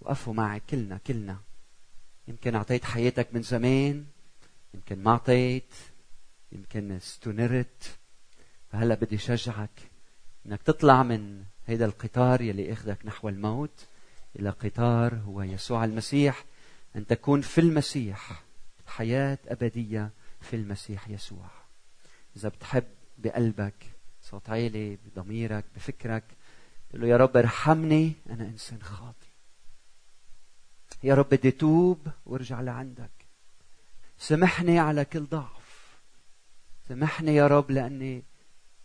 وقفوا 0.00 0.34
معي 0.34 0.60
كلنا 0.60 0.98
كلنا. 1.06 1.38
يمكن 2.28 2.54
أعطيت 2.54 2.84
حياتك 2.84 3.28
من 3.32 3.42
زمان 3.42 4.04
يمكن 4.74 5.02
ما 5.02 5.10
أعطيت 5.10 5.74
يمكن 6.52 6.92
استنرت. 6.92 7.98
فهلا 8.72 8.94
بدي 8.94 9.18
شجعك 9.18 9.90
إنك 10.46 10.62
تطلع 10.62 11.02
من 11.02 11.44
هيدا 11.66 11.84
القطار 11.84 12.40
يلي 12.40 12.72
أخذك 12.72 13.06
نحو 13.06 13.28
الموت 13.28 13.86
إلى 14.36 14.50
قطار 14.50 15.14
هو 15.14 15.42
يسوع 15.42 15.84
المسيح. 15.84 16.44
أن 16.96 17.06
تكون 17.06 17.40
في 17.40 17.60
المسيح 17.60 18.42
حياة 18.86 19.38
أبدية 19.48 20.10
في 20.40 20.56
المسيح 20.56 21.08
يسوع. 21.08 21.50
إذا 22.36 22.48
بتحب 22.48 22.84
بقلبك 23.18 23.74
صوت 24.22 24.50
عالي 24.50 24.96
بضميرك 24.96 25.64
بفكرك. 25.76 26.24
تقول 26.90 27.00
له 27.00 27.08
يا 27.08 27.16
رب 27.16 27.36
ارحمني 27.36 28.12
أنا 28.30 28.44
إنسان 28.44 28.82
خاطئ. 28.82 29.26
يا 31.02 31.14
رب 31.14 31.28
بدي 31.28 31.50
توب 31.50 32.08
وارجع 32.26 32.60
لعندك. 32.60 33.10
سامحني 34.18 34.78
على 34.78 35.04
كل 35.04 35.24
ضعف. 35.24 35.98
سامحني 36.88 37.34
يا 37.34 37.46
رب 37.46 37.70
لأني 37.70 38.22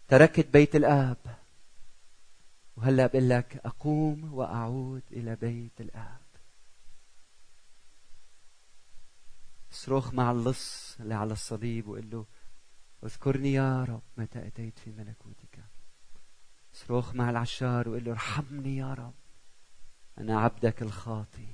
تركت 0.08 0.48
بيت 0.54 0.75
الآب. 0.75 1.18
وهلأ 2.78 3.08
بقول 3.08 3.30
لك 3.30 3.62
أقوم 3.66 4.34
وأعود 4.34 5.02
إلى 5.12 5.36
بيت 5.36 5.82
الآب. 5.82 6.24
صرخ 9.72 10.13
مع 10.13 10.32
اللص 10.32 10.96
اللي 11.00 11.13
على 11.13 11.34
الصليب 11.34 11.88
وقل 11.88 12.10
له 12.10 12.25
اذكرني 13.05 13.53
يا 13.53 13.83
رب 13.83 14.01
متى 14.17 14.48
أتيت 14.48 14.79
في 14.79 14.91
ملكوتك. 14.91 15.60
صرخ 16.74 17.15
مع 17.15 17.29
العشار 17.29 17.89
وقل 17.89 18.03
له 18.03 18.12
ارحمني 18.12 18.77
يا 18.77 18.93
رب 18.93 19.13
أنا 20.17 20.39
عبدك 20.39 20.81
الخاطي 20.81 21.48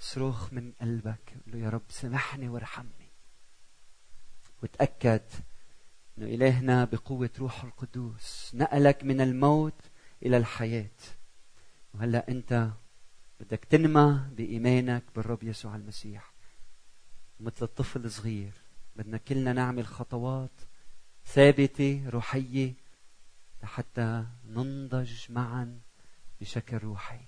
صرخ 0.00 0.52
من 0.52 0.72
قلبك 0.80 1.34
قل 1.46 1.52
له 1.52 1.58
يا 1.58 1.68
رب 1.68 1.82
سامحني 1.88 2.48
وارحمني. 2.48 3.10
وتأكد 4.62 5.22
إنه 6.18 6.26
إلهنا 6.26 6.84
بقوة 6.84 7.30
روح 7.38 7.64
القدوس 7.64 8.50
نقلك 8.54 9.04
من 9.04 9.20
الموت 9.20 9.90
إلى 10.22 10.36
الحياة. 10.36 10.90
وهلأ 11.94 12.28
أنت 12.28 12.70
بدك 13.40 13.64
تنمى 13.64 14.28
بإيمانك 14.36 15.04
بالرب 15.16 15.42
يسوع 15.42 15.76
المسيح 15.76 16.32
مثل 17.40 17.64
الطفل 17.64 18.04
الصغير. 18.04 18.59
بدنا 18.96 19.16
كلنا 19.16 19.52
نعمل 19.52 19.86
خطوات 19.86 20.50
ثابتة 21.26 22.02
روحية 22.08 22.74
لحتى 23.62 24.24
ننضج 24.48 25.32
معا 25.32 25.80
بشكل 26.40 26.76
روحي. 26.78 27.20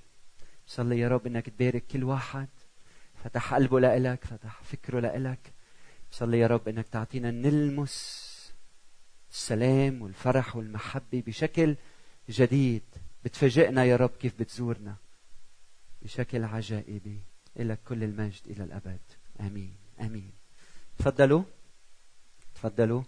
صلي 0.66 0.98
يا 0.98 1.08
رب 1.08 1.26
إنك 1.26 1.48
تبارك 1.48 1.86
كل 1.86 2.04
واحد. 2.04 2.48
فتح 3.24 3.54
قلبه 3.54 3.80
لإلك 3.80 4.24
فتح 4.24 4.62
فكره 4.62 5.00
لإلك. 5.00 5.52
صلي 6.10 6.38
يا 6.38 6.46
رب 6.46 6.68
إنك 6.68 6.86
تعطينا 6.86 7.30
نلمس 7.30 8.28
السلام 9.30 10.02
والفرح 10.02 10.56
والمحبة 10.56 11.22
بشكل 11.26 11.76
جديد. 12.28 12.82
بتفاجئنا 13.24 13.84
يا 13.84 13.96
رب 13.96 14.10
كيف 14.20 14.40
بتزورنا 14.40 14.96
بشكل 16.02 16.44
عجائبي. 16.44 17.20
إلك 17.56 17.78
كل 17.88 18.04
المجد 18.04 18.42
إلى 18.46 18.64
الأبد. 18.64 19.00
آمين. 19.40 19.81
تفضلوا. 21.02 21.42
تفضلوا. 22.54 23.02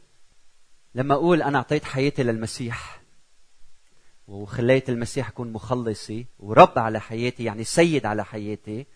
لما 0.94 1.14
أقول 1.14 1.42
أنا 1.42 1.58
أعطيت 1.58 1.84
حياتي 1.84 2.22
للمسيح 2.22 3.00
وخليت 4.28 4.88
المسيح 4.88 5.28
يكون 5.28 5.52
مخلصي 5.52 6.26
ورب 6.38 6.78
على 6.78 7.00
حياتي 7.00 7.44
يعني 7.44 7.64
سيد 7.64 8.06
على 8.06 8.24
حياتي 8.24 8.86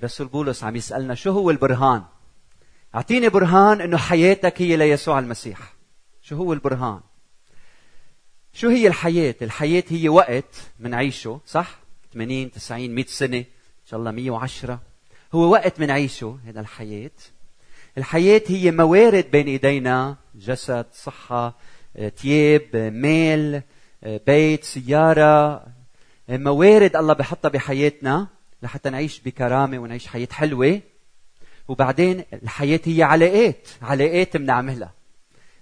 رسول 0.00 0.26
بولس 0.26 0.64
عم 0.64 0.76
يسألنا 0.76 1.14
شو 1.14 1.30
هو 1.30 1.50
البرهان؟ 1.50 2.04
أعطيني 2.94 3.28
برهان 3.28 3.80
إنه 3.80 3.96
حياتك 3.96 4.62
هي 4.62 4.76
ليسوع 4.76 5.18
المسيح. 5.18 5.74
شو 6.22 6.36
هو 6.36 6.52
البرهان؟ 6.52 7.00
شو 8.52 8.68
هي 8.68 8.86
الحياة؟ 8.86 9.34
الحياة 9.42 9.84
هي 9.88 10.08
وقت 10.08 10.70
منعيشه 10.80 11.40
صح؟ 11.46 11.78
80 12.14 12.50
90 12.50 12.90
100 12.90 13.04
سنة 13.04 13.38
إن 13.38 13.44
شاء 13.86 14.00
الله 14.00 14.10
110 14.10 14.80
هو 15.34 15.50
وقت 15.52 15.80
منعيشه 15.80 16.38
هذا 16.46 16.60
الحياة. 16.60 17.10
الحياة 17.98 18.42
هي 18.46 18.70
موارد 18.70 19.30
بين 19.32 19.46
إيدينا. 19.46 20.16
جسد 20.34 20.86
صحة 20.92 21.56
تياب 22.16 22.76
مال 22.76 23.62
بيت 24.02 24.64
سيارة. 24.64 25.66
موارد 26.28 26.96
الله 26.96 27.14
بحطها 27.14 27.48
بحياتنا 27.48 28.26
لحتى 28.62 28.90
نعيش 28.90 29.20
بكرامة 29.20 29.78
ونعيش 29.78 30.06
حياة 30.06 30.28
حلوة. 30.32 30.80
وبعدين 31.68 32.24
الحياة 32.32 32.80
هي 32.84 33.02
علاقات 33.02 33.68
علاقات 33.82 34.36
بنعملها. 34.36 34.92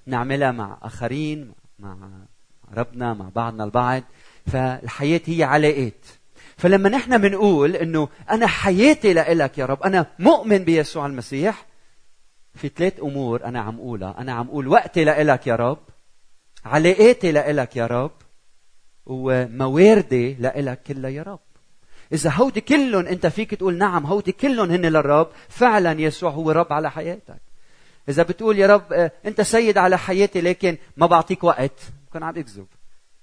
بنعملها 0.07 0.53
مع 0.53 0.79
آخرين 0.83 1.53
مع 1.79 1.97
ربنا 2.77 3.15
مع 3.15 3.29
بعضنا 3.35 3.65
البعض. 3.65 4.03
فالحياة 4.47 5.21
هي 5.27 5.43
علاقات. 5.43 6.07
فلما 6.57 6.89
نحن 6.89 7.19
بنقول 7.19 7.77
إنه 7.77 8.09
أنا 8.31 8.47
حياتي 8.47 9.13
لإلك 9.13 9.59
يا 9.59 9.67
رب 9.67 9.83
أنا 9.83 10.07
مؤمن 10.19 10.59
بيسوع 10.59 11.07
المسيح 11.07 11.70
في 12.61 12.69
ثلاث 12.69 13.01
أمور 13.01 13.45
أنا 13.45 13.61
عم 13.61 13.79
أقولها. 13.79 14.15
أنا 14.19 14.33
عم 14.33 14.49
أقول 14.49 14.69
وقتي 14.69 15.05
لإلك 15.05 15.47
يا 15.47 15.57
رب 15.57 15.79
علاقاتي 16.65 17.33
لإلك 17.33 17.77
يا 17.77 17.87
رب 17.87 18.13
ومواردي 19.07 20.35
لإلك 20.35 20.83
كلها 20.83 21.11
يا 21.11 21.23
رب. 21.23 21.41
إذا 22.13 22.31
هودي 22.31 22.61
كلهم 22.61 23.07
أنت 23.07 23.27
فيك 23.27 23.55
تقول 23.55 23.79
نعم 23.79 24.07
هودي 24.07 24.33
كلهم 24.33 24.71
هن 24.71 24.87
للرب 24.87 25.29
فعلا 25.49 26.01
يسوع 26.01 26.31
هو 26.31 26.51
رب 26.51 26.73
على 26.73 26.91
حياتك. 26.91 27.41
إذا 28.09 28.23
بتقول 28.23 28.59
يا 28.59 28.67
رب 28.67 28.93
آه، 28.93 29.13
أنت 29.27 29.41
سيد 29.41 29.79
على 29.79 29.99
حياتي 29.99 30.41
لكن 30.41 30.77
ما 30.97 31.07
بعطيك 31.07 31.45
وقت. 31.45 31.81
بكون 32.09 32.23
عم 32.23 32.37
يكذب. 32.37 32.67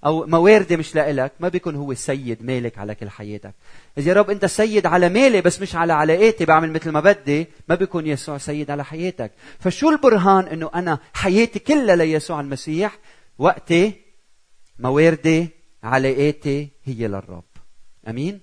أو 0.06 0.26
مواردي 0.26 0.78
مش 0.78 0.96
لإلك 0.96 1.32
ما 1.40 1.48
بيكون 1.50 1.76
هو 1.76 1.94
سيد 1.94 2.44
مالك 2.44 2.78
على 2.78 2.96
كل 2.96 3.10
حياتك. 3.10 3.54
اذا 3.98 4.10
يا 4.10 4.14
رب 4.14 4.30
أنت 4.30 4.46
سيد 4.46 4.86
على 4.86 5.10
مالي 5.10 5.42
بس 5.42 5.62
مش 5.62 5.76
على 5.76 5.94
علاقاتي 5.94 6.46
بعمل 6.46 6.72
مثل 6.72 6.90
ما 6.90 7.00
بدي 7.00 7.48
ما 7.70 7.76
بيكون 7.76 8.08
يسوع 8.08 8.38
سيد 8.38 8.72
على 8.72 8.86
حياتك. 8.86 9.32
فشو 9.60 9.90
البرهان 9.90 10.48
إنه 10.48 10.70
أنا 10.76 11.00
حياتي 11.14 11.60
كلها 11.60 11.96
ليسوع 11.96 12.40
المسيح؟ 12.40 12.98
وقتي 13.38 13.94
مواردي 14.80 15.50
علاقاتي 15.84 16.70
هي 16.84 17.08
للرب. 17.08 17.44
آمين؟ 18.08 18.42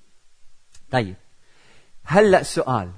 طيب 0.91 1.15
هلأ 2.05 2.43
سؤال. 2.43 2.91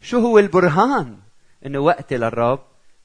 شو 0.00 0.18
هو 0.18 0.38
البرهان 0.38 1.18
إنه 1.66 1.78
وقتي 1.78 2.16
للرب 2.16 2.60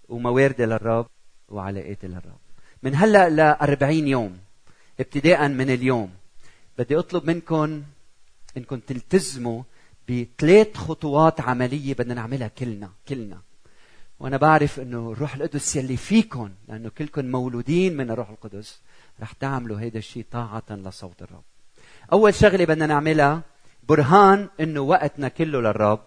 ومواردي 0.10 0.66
للرب 0.66 1.08
وعلاقاتي 1.50 2.08
للرب؟ 2.08 2.39
من 2.84 2.96
هلأ 2.96 3.30
ل 3.30 3.39
40 3.39 4.08
يوم. 4.08 4.49
ابتداء 5.00 5.48
من 5.48 5.70
اليوم. 5.70 6.12
بدي 6.77 7.00
أطلب 7.00 7.27
منكم 7.29 7.84
إنكم 8.58 8.79
تلتزموا 8.79 9.63
بثلاث 10.10 10.77
خطوات 10.77 11.41
عملية 11.41 11.94
بدنا 11.94 12.13
نعملها 12.13 12.48
كلنا 12.48 12.91
كلنا. 13.08 13.41
وأنا 14.20 14.38
بعرف 14.38 14.79
إنه 14.79 15.12
الروح 15.12 15.36
القدس 15.36 15.75
يلي 15.75 15.98
فيكم 15.98 16.51
لأنه 16.68 16.89
كلكم 16.89 17.25
مولودين 17.25 17.98
من 17.98 18.12
الروح 18.12 18.29
القدس 18.29 18.79
رح 19.22 19.32
تعملوا 19.32 19.79
هيدا 19.79 20.00
الشيء 20.00 20.25
طاعة 20.32 20.63
لصوت 20.70 21.22
الرب. 21.22 21.44
أول 22.12 22.34
شغلة 22.34 22.65
بدنا 22.65 22.86
نعملها 22.86 23.41
برهان 23.84 24.50
إنه 24.60 24.82
وقتنا 24.82 25.28
كله 25.28 25.62
للرب 25.62 26.04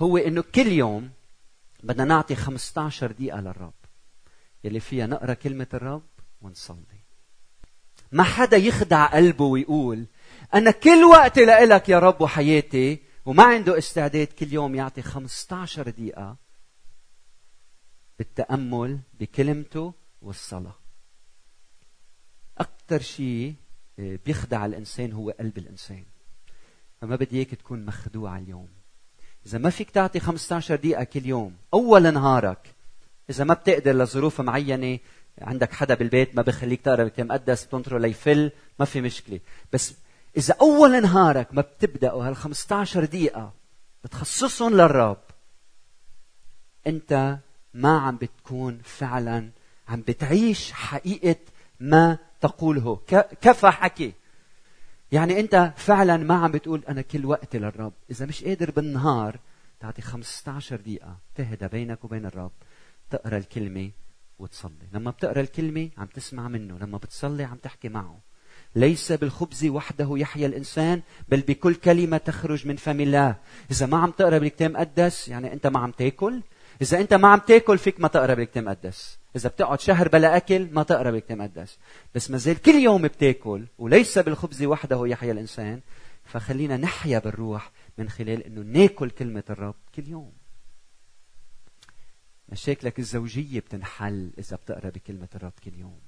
هو 0.00 0.16
إنه 0.16 0.44
كل 0.54 0.66
يوم 0.66 1.10
بدنا 1.82 2.04
نعطي 2.04 2.34
15 2.34 3.12
دقيقة 3.12 3.40
للرب. 3.40 3.72
يلي 4.64 4.80
فيها 4.80 5.06
نقرأ 5.06 5.34
كلمة 5.34 5.66
الرب 5.74 6.02
ونصلي. 6.42 6.95
ما 8.16 8.22
حدا 8.22 8.56
يخدع 8.56 9.06
قلبه 9.06 9.44
ويقول 9.44 10.06
أنا 10.54 10.70
كل 10.70 11.04
وقتي 11.04 11.44
لإلك 11.44 11.88
يا 11.88 11.98
رب 11.98 12.20
وحياتي 12.20 12.98
وما 13.26 13.42
عنده 13.42 13.78
استعداد 13.78 14.26
كل 14.26 14.52
يوم 14.52 14.74
يعطي 14.74 15.02
15 15.02 15.90
دقيقة 15.90 16.36
بالتأمل 18.18 18.98
بكلمته 19.20 19.92
والصلاة. 20.22 20.74
أكثر 22.58 23.00
شيء 23.00 23.54
آه، 23.98 24.18
بيخدع 24.26 24.66
الإنسان 24.66 25.12
هو 25.12 25.30
قلب 25.30 25.58
الإنسان. 25.58 26.04
فما 27.00 27.16
بدي 27.16 27.36
إياك 27.36 27.50
تكون 27.50 27.84
مخدوع 27.84 28.38
اليوم. 28.38 28.68
إذا 29.46 29.58
ما 29.58 29.70
فيك 29.70 29.90
تعطي 29.90 30.20
15 30.20 30.76
دقيقة 30.76 31.04
كل 31.04 31.26
يوم 31.26 31.56
أول 31.74 32.12
نهارك. 32.14 32.74
إذا 33.30 33.44
ما 33.44 33.54
بتقدر 33.54 33.92
لظروف 33.92 34.40
معينة 34.40 34.98
عندك 35.42 35.72
حدا 35.72 35.94
بالبيت 35.94 36.36
ما 36.36 36.42
بخليك 36.42 36.80
تقرا 36.80 37.02
الكتاب 37.02 37.24
المقدس 37.24 37.64
بتنطره 37.64 37.98
ليفل 37.98 38.50
ما 38.78 38.84
في 38.84 39.00
مشكلة. 39.00 39.40
بس 39.72 39.94
إذا 40.36 40.54
أول 40.60 41.02
نهارك 41.02 41.54
ما 41.54 41.60
بتبداوا 41.62 42.28
هال 42.28 42.36
15 42.36 43.04
دقيقة 43.04 43.52
بتخصصهم 44.04 44.74
للرب 44.74 45.22
أنت 46.86 47.38
ما 47.74 47.98
عم 47.98 48.16
بتكون 48.16 48.80
فعلا 48.84 49.50
عم 49.88 50.00
بتعيش 50.00 50.72
حقيقة 50.72 51.36
ما 51.80 52.18
تقوله. 52.40 53.00
كفى 53.40 53.70
حكي. 53.70 54.12
يعني 55.12 55.40
أنت 55.40 55.72
فعلا 55.76 56.16
ما 56.16 56.34
عم 56.34 56.50
بتقول 56.50 56.82
أنا 56.88 57.02
كل 57.02 57.26
وقتي 57.26 57.58
للرب. 57.58 57.92
إذا 58.10 58.26
مش 58.26 58.44
قادر 58.44 58.70
بالنهار 58.70 59.38
تعطي 59.80 60.02
15 60.02 60.76
دقيقة 60.76 61.16
تهدى 61.34 61.68
بينك 61.68 62.04
وبين 62.04 62.26
الرب 62.26 62.52
تقرأ 63.10 63.36
الكلمة 63.36 63.90
وتصلي. 64.38 64.88
لما 64.92 65.10
بتقرأ 65.10 65.40
الكلمة 65.40 65.90
عم 65.98 66.06
تسمع 66.06 66.48
منه 66.48 66.78
لما 66.78 66.98
بتصلي 66.98 67.44
عم 67.44 67.56
تحكي 67.56 67.88
معه. 67.88 68.18
ليس 68.74 69.12
بالخبز 69.12 69.64
وحده 69.64 70.08
يحيا 70.12 70.46
الإنسان 70.46 71.02
بل 71.28 71.40
بكل 71.40 71.74
كلمة 71.74 72.16
تخرج 72.16 72.66
من 72.66 72.76
فم 72.76 73.00
الله. 73.00 73.36
إذا 73.70 73.86
ما 73.86 73.98
عم 73.98 74.10
تقرأ 74.10 74.38
بالكتاب 74.38 74.70
المقدس 74.70 75.28
يعني 75.28 75.52
أنت 75.52 75.66
ما 75.66 75.78
عم 75.78 75.90
تاكل. 75.90 76.42
إذا 76.82 77.00
أنت 77.00 77.14
ما 77.14 77.28
عم 77.28 77.38
تاكل 77.38 77.78
فيك 77.78 78.00
ما 78.00 78.08
تقرأ 78.08 78.34
بالكتاب 78.34 78.62
المقدس. 78.62 79.18
إذا 79.36 79.48
بتقعد 79.48 79.80
شهر 79.80 80.08
بلا 80.08 80.36
أكل 80.36 80.68
ما 80.72 80.82
تقرأ 80.82 81.10
بالكتاب 81.10 81.40
المقدس. 81.40 81.78
بس 82.14 82.30
ما 82.30 82.38
زال 82.38 82.62
كل 82.62 82.74
يوم 82.74 83.02
بتاكل 83.02 83.66
وليس 83.78 84.18
بالخبز 84.18 84.62
وحده 84.62 85.06
يحيا 85.06 85.32
الإنسان. 85.32 85.80
فخلينا 86.24 86.76
نحيا 86.76 87.18
بالروح 87.18 87.72
من 87.98 88.08
خلال 88.08 88.42
إنه 88.42 88.60
ناكل 88.60 89.10
كلمة 89.10 89.44
الرب 89.50 89.74
كل 89.94 90.08
يوم. 90.08 90.32
مشاكلك 92.48 92.98
الزوجية 92.98 93.60
بتنحل 93.60 94.32
إذا 94.38 94.56
بتقرأ 94.56 94.90
بكلمة 94.90 95.28
الرب 95.34 95.52
كل 95.64 95.74
يوم. 95.74 96.00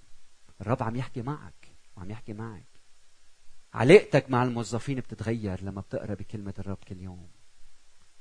الرب 0.60 0.82
عم 0.82 0.96
يحكي 0.96 1.22
معك 1.22 1.68
وعم 1.96 2.10
يحكي 2.10 2.32
معك. 2.32 2.64
علاقتك 3.74 4.30
مع 4.30 4.42
الموظفين 4.42 5.00
بتتغير 5.00 5.64
لما 5.64 5.80
بتقرأ 5.80 6.14
بكلمة 6.14 6.54
الرب 6.58 6.78
كل 6.88 7.00
يوم. 7.00 7.28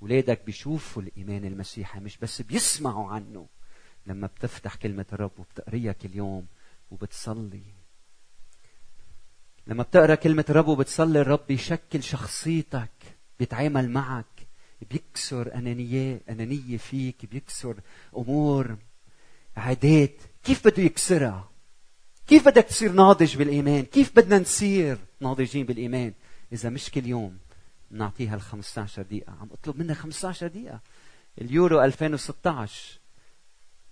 ولادك 0.01 0.45
بيشوفوا 0.45 1.01
الإيمان 1.01 1.45
المسيحي 1.45 1.99
مش 1.99 2.17
بس 2.17 2.41
بيسمعوا 2.41 3.12
عنه. 3.12 3.47
لما 4.06 4.27
بتفتح 4.27 4.75
كلمة 4.75 5.06
الرب 5.13 5.39
وبتقريها 5.39 5.91
كل 5.93 6.15
يوم 6.15 6.47
وبتصلي. 6.91 7.63
لما 9.67 9.84
بتقرأ 9.84 10.15
كلمة 10.15 10.45
الرب 10.49 10.67
وبتصلي 10.67 11.21
الرب 11.21 11.39
بيشكل 11.47 12.03
شخصيتك 12.03 13.17
بيتعامل 13.39 13.89
معك. 13.89 14.37
بيكسر 14.82 15.56
أنانية 15.56 16.22
أنانية 16.30 16.78
فيك 16.78 17.26
بيكسر 17.26 17.76
أمور 18.18 18.78
عادات. 19.58 20.22
كيف 20.44 20.68
بده 20.68 20.84
يكسرها؟ 20.84 21.50
كيف 22.28 22.48
بدك 22.48 22.63
تصير 22.63 22.92
ناضج 22.92 23.38
بالإيمان؟ 23.38 23.84
كيف 23.84 24.16
بدنا 24.16 24.40
نصير 24.40 24.98
ناضجين 25.22 25.66
بالإيمان؟ 25.66 26.13
إذا 26.54 26.70
مش 26.70 26.92
كل 26.92 27.06
يوم 27.06 27.38
نعطيها 27.92 28.36
ال 28.36 28.42
15 28.42 29.02
دقيقة. 29.02 29.32
عم 29.42 29.50
أطلب 29.52 29.80
منها 29.80 29.96
15 29.96 30.48
دقيقة. 30.48 30.80
اليورو 31.42 31.82
2016 31.82 33.00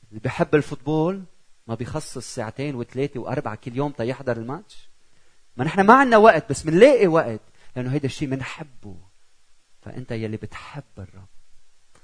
اللي 0.09 0.21
بحب 0.23 0.55
الفوتبول 0.55 1.23
ما 1.67 1.75
بيخصص 1.75 2.35
ساعتين 2.35 2.75
وثلاثة 2.75 3.19
وأربعة 3.19 3.55
كل 3.55 3.75
يوم 3.75 3.91
تيحضر 3.91 4.37
الماتش. 4.37 4.89
ما 5.57 5.65
نحن 5.65 5.81
ما 5.81 5.93
عندنا 5.93 6.17
وقت 6.17 6.49
بس 6.49 6.63
بنلاقي 6.63 7.07
وقت 7.07 7.41
لأنه 7.75 7.93
هيدا 7.93 8.05
الشيء 8.05 8.29
بنحبه. 8.29 8.95
فأنت 9.85 10.11
يلي 10.11 10.37
بتحب 10.37 10.83
الرب. 10.97 11.27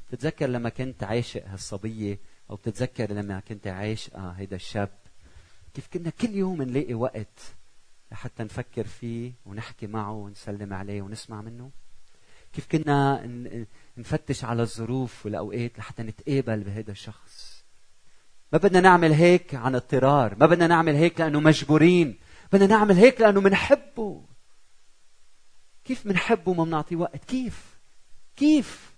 بتتذكر 0.07 0.47
لما 0.47 0.69
كنت 0.69 1.03
عاشق 1.03 1.47
هالصبية 1.47 2.19
أو 2.49 2.55
بتتذكر 2.55 3.11
لما 3.11 3.39
كنت 3.39 3.67
عاشقة 3.67 4.29
هيدا 4.31 4.55
الشاب. 4.55 4.89
كيف 5.73 5.87
كنا 5.93 6.09
كل 6.09 6.29
يوم 6.29 6.61
نلاقي 6.61 6.93
وقت 6.93 7.39
لحتى 8.11 8.43
نفكر 8.43 8.83
فيه 8.83 9.33
ونحكي 9.45 9.87
معه 9.87 10.11
ونسلم 10.11 10.73
عليه 10.73 11.01
ونسمع 11.01 11.41
منه؟ 11.41 11.71
كيف 12.53 12.67
كنا 12.67 13.27
نفتش 13.97 14.43
على 14.43 14.61
الظروف 14.61 15.25
والأوقات 15.25 15.79
لحتى 15.79 16.03
نتقابل 16.03 16.63
بهذا 16.63 16.91
الشخص؟ 16.91 17.63
ما 18.53 18.57
بدنا 18.57 18.79
نعمل 18.79 19.11
هيك 19.11 19.55
عن 19.55 19.75
اضطرار 19.75 20.35
ما 20.35 20.45
بدنا 20.45 20.67
نعمل 20.67 20.95
هيك 20.95 21.19
لأنه 21.19 21.39
مجبورين 21.39 22.17
بدنا 22.53 22.67
نعمل 22.67 22.95
هيك 22.95 23.21
لأنه 23.21 23.41
منحبه. 23.41 24.25
كيف 25.85 26.05
منحبه 26.05 26.51
وما 26.51 26.63
بنعطيه 26.63 26.95
وقت؟ 26.95 27.25
كيف؟ 27.25 27.70
كيف؟ 28.41 28.95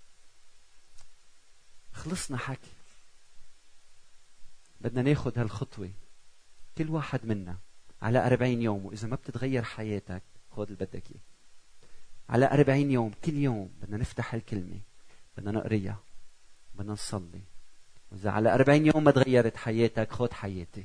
خلصنا 1.92 2.36
حكي. 2.36 2.70
بدنا 4.80 5.02
ناخذ 5.02 5.38
هالخطوة. 5.38 5.90
كل 6.78 6.90
واحد 6.90 7.26
منا 7.26 7.58
على 8.02 8.26
أربعين 8.26 8.62
يوم 8.62 8.86
وإذا 8.86 9.08
ما 9.08 9.16
بتتغير 9.16 9.62
حياتك 9.62 10.22
خذ 10.50 10.62
اللي 10.62 10.76
بدك 10.76 11.10
إياه. 11.10 11.20
على 12.28 12.46
أربعين 12.46 12.90
يوم 12.90 13.12
كل 13.24 13.34
يوم 13.34 13.70
بدنا 13.82 13.96
نفتح 13.96 14.34
الكلمة 14.34 14.80
بدنا 15.36 15.50
نقريها. 15.50 16.02
بدنا 16.74 16.92
نصلي. 16.92 17.42
وإذا 18.12 18.30
على 18.30 18.54
أربعين 18.54 18.86
يوم 18.86 19.04
ما 19.04 19.10
تغيرت 19.10 19.56
حياتك 19.56 20.12
خذ 20.12 20.32
حياتي. 20.32 20.84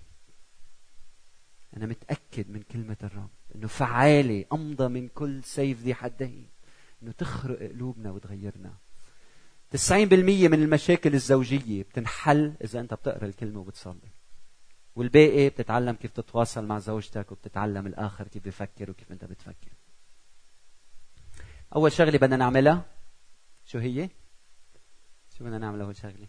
أنا 1.78 1.86
متأكد 1.86 2.50
من 2.50 2.63
كلمة 2.63 2.98
الرب 3.04 3.30
إنه 3.56 3.67
فعالة 3.67 4.45
أمضى 4.54 4.88
من 4.88 5.08
كل 5.08 5.43
سيف 5.43 5.82
ذي 5.82 5.93
حدين. 5.93 6.59
إنه 7.04 7.12
تخرق 7.12 7.70
قلوبنا 7.72 8.12
وتغيرنا 8.12 8.74
90% 9.78 9.92
من 9.92 10.54
المشاكل 10.54 11.14
الزوجية 11.14 11.84
بتنحل 11.84 12.54
إذا 12.64 12.80
أنت 12.80 12.94
بتقرأ 12.94 13.26
الكلمة 13.26 13.60
وبتصلي 13.60 14.10
والباقي 14.96 15.50
بتتعلم 15.50 15.96
كيف 15.96 16.12
تتواصل 16.12 16.66
مع 16.66 16.80
زوجتك 16.80 17.32
وبتتعلم 17.32 17.88
الآخر 17.88 18.28
كيف 18.28 18.46
بفكر 18.46 18.92
وكيف 18.92 19.12
أنت 19.12 19.26
بتفكر 19.26 19.72
أول 21.76 21.92
شغلة 21.92 22.18
بدنا 22.18 22.38
نعملها 22.38 22.86
شو 23.66 23.80
هي؟ 23.80 24.10
شو 25.38 25.44
بدنا 25.44 25.58
نعمل 25.58 25.82
أول 25.82 25.96
شغلة؟ 25.96 26.28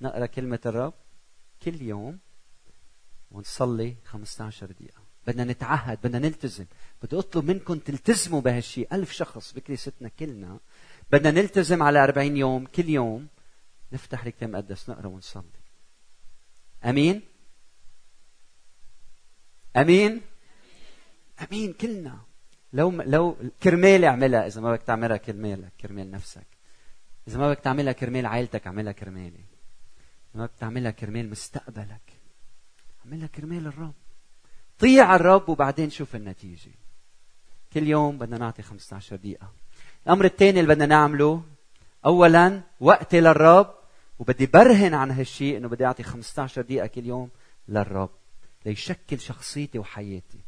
نقرأ 0.00 0.26
كلمة 0.26 0.60
الرب 0.66 0.94
كل 1.62 1.82
يوم 1.82 2.18
ونصلي 3.30 3.96
15 4.04 4.66
دقيقة 4.66 5.07
بدنا 5.28 5.44
نتعهد 5.44 5.98
بدنا 6.04 6.18
نلتزم. 6.18 6.66
بدي 7.02 7.18
أطلب 7.18 7.44
منكم 7.44 7.78
تلتزموا 7.78 8.40
بهالشيء 8.40 8.94
ألف 8.94 9.12
شخص 9.12 9.52
بكنيستنا 9.52 10.08
كلنا. 10.08 10.58
بدنا 11.12 11.30
نلتزم 11.30 11.82
على 11.82 12.04
40 12.04 12.36
يوم. 12.36 12.66
كل 12.66 12.88
يوم 12.88 13.28
نفتح 13.92 14.24
الكتاب 14.24 14.48
المقدس 14.48 14.90
نقرأ 14.90 15.06
ونصلي. 15.06 15.42
أمين؟ 16.84 17.22
أمين؟ 19.76 20.20
أمين 21.48 21.72
كلنا. 21.72 22.18
لو 22.72 22.90
لو 22.90 23.36
كرمال 23.62 24.04
اعملها. 24.04 24.46
إذا 24.46 24.60
ما 24.60 24.72
بدك 24.72 24.82
تعملها 24.82 25.16
كرمالك 25.16 25.72
كرمال 25.80 26.10
نفسك. 26.10 26.46
إذا 27.28 27.38
ما 27.38 27.48
بدك 27.50 27.60
تعملها 27.60 27.92
كرمال 27.92 28.26
عائلتك 28.26 28.66
اعملها 28.66 28.92
كرمالي. 28.92 29.44
ما 30.34 30.46
بدك 30.46 30.54
تعملها 30.60 30.90
كرمال 30.90 31.30
مستقبلك 31.30 32.12
اعملها 33.04 33.26
كرمال 33.26 33.66
الرب. 33.66 33.94
طيع 34.78 35.16
الرب 35.16 35.48
وبعدين 35.48 35.90
شوف 35.90 36.16
النتيجة. 36.16 36.70
كل 37.72 37.86
يوم 37.86 38.18
بدنا 38.18 38.38
نعطي 38.38 38.62
15 38.62 39.16
دقيقة. 39.16 39.52
الأمر 40.06 40.24
الثاني 40.24 40.60
اللي 40.60 40.74
بدنا 40.74 40.86
نعمله 40.86 41.42
اولا 42.06 42.60
وقتي 42.80 43.20
للرب 43.20 43.74
وبدي 44.18 44.46
برهن 44.46 44.94
عن 44.94 45.10
هالشيء 45.10 45.56
إنه 45.56 45.68
بدي 45.68 45.86
أعطي 45.86 46.02
15 46.02 46.62
دقيقة 46.62 46.86
كل 46.86 47.06
يوم 47.06 47.28
للرب 47.68 48.10
ليشكل 48.66 49.20
شخصيتي 49.20 49.78
وحياتي. 49.78 50.38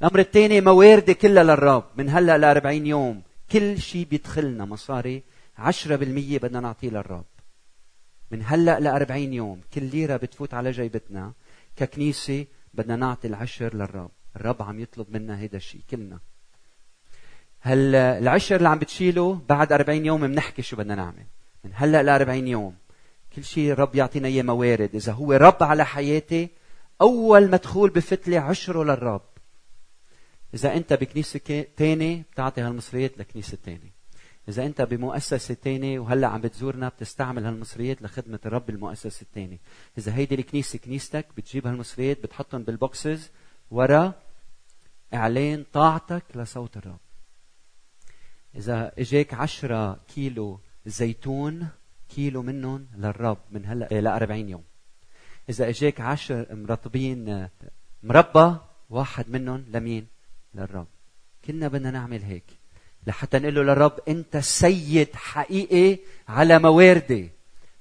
الأمر 0.00 0.18
الثاني 0.18 0.60
مواردي 0.60 1.14
كلها 1.14 1.42
للرب. 1.42 1.84
من 1.96 2.08
هلأ 2.08 2.38
ل 2.38 2.44
40 2.44 2.86
يوم 2.86 3.22
كل 3.52 3.80
شيء 3.80 4.06
بيدخلنا 4.06 4.64
مصاري. 4.64 5.22
10% 5.58 6.38
بدنا 6.38 6.60
نعطيه 6.60 6.90
للرب. 6.90 7.24
من 8.30 8.42
هلأ 8.44 8.80
ل 8.80 8.86
40 8.86 9.32
يوم 9.32 9.60
كل 9.74 9.82
ليرة 9.82 10.16
بتفوت 10.16 10.54
على 10.54 10.70
جيبتنا. 10.70 11.32
ككنيسة 11.76 12.46
بدنا 12.74 12.96
نعطي 12.96 13.28
العشر 13.28 13.74
للرب. 13.74 14.10
الرب 14.36 14.62
عم 14.62 14.80
يطلب 14.80 15.06
منا 15.10 15.38
هيدا 15.38 15.56
الشيء. 15.56 15.80
كلنا. 15.90 16.18
هل 17.60 17.94
العشر 17.94 18.56
اللي 18.56 18.68
عم 18.68 18.78
بتشيله 18.78 19.40
بعد 19.48 19.72
40 19.72 20.06
يوم 20.06 20.26
بنحكي 20.26 20.62
شو 20.62 20.76
بدنا 20.76 20.94
نعمل؟ 20.94 21.26
من 21.64 21.70
هلأ 21.74 22.02
ل 22.02 22.08
40 22.08 22.48
يوم. 22.48 22.74
كل 23.36 23.44
شيء 23.44 23.72
الرب 23.72 23.94
يعطينا 23.94 24.28
إياه 24.28 24.42
موارد. 24.42 24.94
إذا 24.94 25.12
هو 25.12 25.32
رب 25.32 25.62
على 25.62 25.84
حياتي 25.84 26.48
أول 27.00 27.50
مدخول 27.50 27.90
بفتلي 27.90 28.36
عشره 28.36 28.84
للرب. 28.84 29.22
إذا 30.54 30.74
أنت 30.74 30.92
بكنيسة 30.92 31.66
تاني 31.76 32.24
بتعطي 32.32 32.60
هالمصريات 32.60 33.18
لكنيسة 33.18 33.58
تاني. 33.64 33.92
إذا 34.48 34.66
أنت 34.66 34.82
بمؤسسة 34.82 35.54
تاني 35.54 35.98
وهلأ 35.98 36.26
عم 36.26 36.40
بتزورنا 36.40 36.88
بتستعمل 36.88 37.44
هالمصريات 37.44 38.02
لخدمة 38.02 38.40
الرب 38.46 38.70
المؤسسة 38.70 39.22
التاني 39.22 39.60
إذا 39.98 40.14
هيدي 40.14 40.34
الكنيسة 40.34 40.78
كنيستك 40.78 41.26
بتجيب 41.36 41.66
هالمصريات 41.66 42.22
بتحطهم 42.22 42.62
بالبوكسز 42.62 43.30
ورا 43.70 44.12
إعلان 45.14 45.64
طاعتك 45.72 46.24
لصوت 46.34 46.76
الرب 46.76 47.00
إذا 48.54 48.92
إجاك 48.98 49.34
عشرة 49.34 50.00
كيلو 50.14 50.60
زيتون 50.86 51.68
كيلو 52.08 52.42
منهم 52.42 52.86
للرب 52.96 53.38
من 53.50 53.66
هلأ 53.66 54.00
ل 54.00 54.06
40 54.06 54.48
يوم. 54.48 54.64
إذا 55.48 55.68
إجاك 55.68 56.00
عشر 56.00 56.54
مرطبين 56.54 57.48
مربى 58.02 58.56
واحد 58.90 59.30
منهم 59.30 59.64
لمين؟ 59.68 60.06
للرب. 60.54 60.86
كلنا 61.44 61.68
بدنا 61.68 61.90
نعمل 61.90 62.22
هيك 62.22 62.59
لحتى 63.06 63.38
نقول 63.38 63.54
له 63.54 63.62
للرب 63.62 64.00
أنت 64.08 64.36
سيد 64.36 65.14
حقيقي 65.14 65.98
على 66.28 66.58
مواردي. 66.58 67.30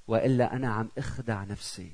وإلا 0.07 0.53
أنا 0.53 0.73
عم 0.73 0.89
أخدع 0.97 1.43
نفسي. 1.43 1.91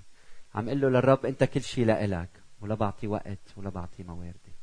عم 0.56 0.68
أقول 0.68 0.82
له 0.82 0.90
للرب 0.90 1.26
أنت 1.26 1.44
كل 1.44 1.62
شيء 1.62 1.86
لإلك 1.86 2.30
ولا 2.62 2.76
بعطي 2.76 3.08
وقت 3.08 3.40
ولا 3.58 3.70
بعطي 3.70 4.04
مواردي. 4.04 4.56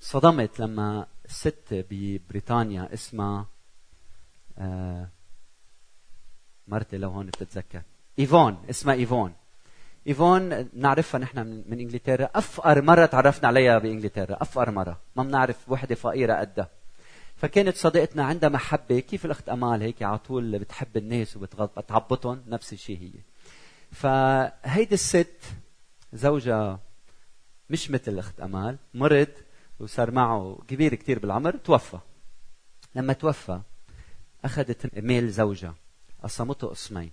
صدمت 0.00 0.60
لما 0.60 1.06
ست 1.26 1.84
ببريطانيا 1.90 2.94
اسمها 2.94 3.46
آه 4.58 5.08
مرتي 6.68 6.98
لو 6.98 7.10
هون 7.10 7.26
بتتذكر. 7.26 7.82
إيفون 8.18 8.64
اسمها 8.70 8.94
إيفون. 8.94 9.34
إيفون 10.06 10.68
نعرفها 10.72 11.20
نحن 11.20 11.64
من 11.68 11.80
إنجلترا. 11.80 12.30
أفقر 12.34 12.82
مرة 12.82 13.06
تعرفنا 13.06 13.48
عليها 13.48 13.78
بإنجلترا. 13.78 14.42
أفقر 14.42 14.70
مرة. 14.70 15.00
ما 15.16 15.22
بنعرف 15.22 15.68
وحدة 15.68 15.94
فقيرة 15.94 16.34
قدها. 16.34 16.68
فكانت 17.38 17.76
صديقتنا 17.76 18.24
عندها 18.24 18.48
محبة. 18.48 19.00
كيف 19.00 19.24
الأخت 19.24 19.48
أمال 19.48 19.82
هيك 19.82 20.02
على 20.02 20.18
طول 20.18 20.58
بتحب 20.58 20.96
الناس 20.96 21.36
وبتعبطهم؟ 21.36 22.42
نفس 22.46 22.72
الشيء 22.72 22.98
هي. 22.98 23.12
فهيدي 23.92 24.94
الست 24.94 25.42
زوجها 26.12 26.80
مش 27.70 27.90
مثل 27.90 28.12
الأخت 28.12 28.40
أمال 28.40 28.78
مرض 28.94 29.28
وصار 29.80 30.10
معه 30.10 30.58
كبير 30.68 30.94
كتير 30.94 31.18
بالعمر 31.18 31.56
توفى. 31.56 31.98
لما 32.94 33.12
توفى 33.12 33.60
أخذت 34.44 34.98
ميل 34.98 35.30
زوجها 35.30 35.74
قسمته 36.22 36.66
قسمين. 36.66 37.10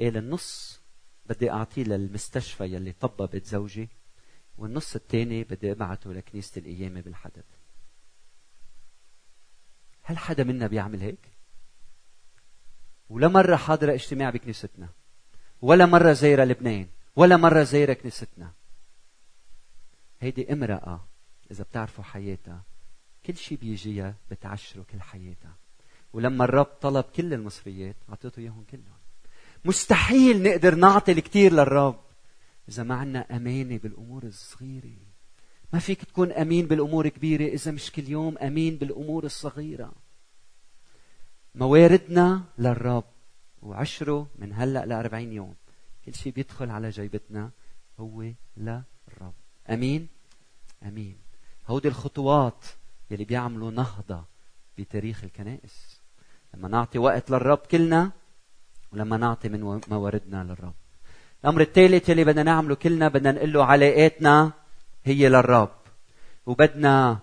قال 0.00 0.16
النص 0.16 0.80
بدي 1.26 1.50
أعطيه 1.50 1.84
للمستشفى 1.84 2.64
يلي 2.64 2.92
طببت 2.92 3.46
زوجي 3.46 3.88
والنص 4.58 4.94
الثاني 4.96 5.44
بدي 5.44 5.72
أبعته 5.72 6.12
لكنيسة 6.12 6.58
القيامة 6.60 7.00
بالحدث. 7.00 7.44
هل 10.08 10.18
حدا 10.18 10.44
منا 10.44 10.66
بيعمل 10.66 11.00
هيك؟ 11.00 11.30
ولا 13.10 13.28
مرة 13.28 13.56
حاضرة 13.56 13.94
اجتماع 13.94 14.30
بكنيستنا 14.30 14.88
ولا 15.62 15.86
مرة 15.86 16.12
زايرة 16.12 16.44
لبنان 16.44 16.88
ولا 17.16 17.36
مرة 17.36 17.62
زايرة 17.62 17.92
كنيستنا. 17.92 18.52
هيدي 20.20 20.52
امرأة 20.52 21.08
إذا 21.50 21.64
بتعرفوا 21.64 22.04
حياتها 22.04 22.62
كل 23.26 23.36
شيء 23.36 23.58
بيجيها 23.58 24.14
بتعشره 24.30 24.82
كل 24.82 25.00
حياتها. 25.00 25.56
ولما 26.12 26.44
الرب 26.44 26.64
طلب 26.64 27.04
كل 27.04 27.34
المصريات 27.34 27.96
أعطيته 28.08 28.40
إياهم 28.40 28.64
كلهم. 28.70 28.98
مستحيل 29.64 30.42
نقدر 30.42 30.74
نعطي 30.74 31.12
الكثير 31.12 31.52
للرب 31.52 32.00
إذا 32.68 32.82
ما 32.82 32.94
عنا 32.94 33.36
أمانة 33.36 33.78
بالأمور 33.78 34.22
الصغيرة. 34.22 35.07
ما 35.72 35.78
فيك 35.78 36.04
تكون 36.04 36.32
أمين 36.32 36.66
بالأمور 36.66 37.08
كبيرة 37.08 37.44
إذا 37.44 37.70
مش 37.70 37.92
كل 37.92 38.08
يوم 38.08 38.38
أمين 38.38 38.76
بالأمور 38.76 39.24
الصغيرة. 39.24 39.92
مواردنا 41.54 42.42
للرب 42.58 43.04
وعشره 43.62 44.28
من 44.38 44.52
هلأ 44.52 44.86
لأربعين 44.86 45.32
يوم. 45.32 45.54
كل 46.06 46.14
شيء 46.14 46.32
بيدخل 46.32 46.70
على 46.70 46.90
جيبتنا 46.90 47.50
هو 48.00 48.22
للرب. 48.56 49.34
أمين؟ 49.70 50.08
أمين. 50.82 51.16
هودي 51.68 51.88
الخطوات 51.88 52.64
يلي 53.10 53.24
بيعملوا 53.24 53.70
نهضة 53.70 54.24
بتاريخ 54.78 55.24
الكنائس. 55.24 56.00
لما 56.54 56.68
نعطي 56.68 56.98
وقت 56.98 57.30
للرب 57.30 57.58
كلنا 57.58 58.10
ولما 58.92 59.16
نعطي 59.16 59.48
من 59.48 59.80
مواردنا 59.88 60.44
للرب. 60.44 60.74
الأمر 61.44 61.60
الثالث 61.60 62.08
يلي 62.08 62.24
بدنا 62.24 62.42
نعمله 62.42 62.74
كلنا 62.74 63.08
بدنا 63.08 63.32
نقول 63.32 63.52
له 63.52 63.64
علاقاتنا 63.64 64.52
هي 65.08 65.28
للرب. 65.28 65.70
وبدنا 66.46 67.18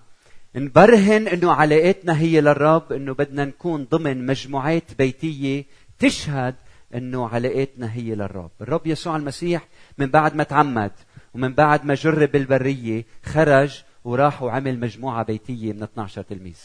نبرهن 0.56 1.28
إنه 1.28 1.52
علاقاتنا 1.52 2.20
هي 2.20 2.42
للرب 2.42 2.94
إنه 2.94 3.14
بدنا 3.14 3.46
نكون 3.46 3.84
ضمن 3.86 4.26
مجموعات 4.26 4.94
بيتية 4.98 5.66
تشهد 6.00 6.56
إنه 6.96 7.28
علاقتنا 7.28 7.94
هي 7.94 8.16
للرب. 8.16 8.52
الرب 8.62 8.88
يسوع 8.88 9.16
المسيح 9.16 9.68
من 9.98 10.08
بعد 10.08 10.36
ما 10.36 10.44
تعمد 10.44 10.92
ومن 11.34 11.54
بعد 11.54 11.86
ما 11.86 11.94
جرب 11.94 12.32
بالبرية 12.32 13.06
خرج 13.24 13.84
وراح 14.04 14.44
وعمل 14.44 14.80
مجموعة 14.80 15.24
بيتية 15.24 15.74
من 15.74 15.84
12 15.84 16.22
تلميذ. 16.22 16.60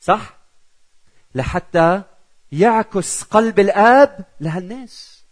صح؟ 0.00 0.38
لحتى 1.34 2.02
يعكس 2.52 3.22
قلب 3.22 3.60
الآب 3.60 4.24
لهالناس. 4.40 5.24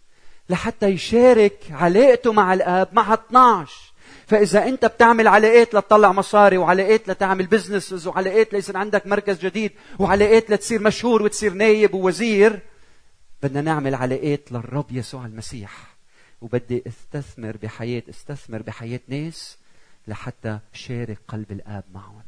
لحتى 0.49 0.87
يشارك 0.87 1.59
علاقته 1.71 2.33
مع 2.33 2.55
الآب 2.55 2.89
مع 2.93 3.15
12 3.15 3.93
فإذا 4.27 4.69
أنت 4.69 4.85
بتعمل 4.85 5.29
علاقات 5.29 5.75
لتطلع 5.75 6.13
مصاري 6.13 6.57
وعلاقات 6.57 7.09
لتعمل 7.09 7.47
بزنسز 7.47 8.07
وعلاقات 8.07 8.53
ليصير 8.53 8.77
عندك 8.77 9.07
مركز 9.07 9.39
جديد 9.39 9.73
وعلاقات 9.99 10.51
لتصير 10.51 10.83
مشهور 10.83 11.23
وتصير 11.23 11.53
نايب 11.53 11.95
ووزير 11.95 12.61
بدنا 13.43 13.61
نعمل 13.61 13.95
علاقات 13.95 14.53
للرب 14.53 14.93
يسوع 14.93 15.27
المسيح. 15.27 15.97
وبدي 16.41 16.83
استثمر 16.87 17.57
بحياة 17.57 18.03
استثمر 18.11 18.63
بحياة 18.63 19.01
ناس 19.09 19.59
لحتى 20.09 20.59
شارك 20.73 21.19
قلب 21.29 21.53
الآب 21.53 21.85
معهم. 21.95 22.23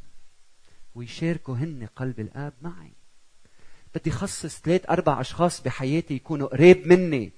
ويشاركوا 0.94 1.56
هن 1.56 1.88
قلب 1.96 2.20
الآب 2.20 2.52
معي. 2.62 2.92
بدي 3.94 4.10
خصص 4.10 4.60
ثلاث 4.60 4.90
أربع 4.90 5.20
أشخاص 5.20 5.62
بحياتي 5.62 6.14
يكونوا 6.14 6.48
قريب 6.48 6.86
مني. 6.86 7.32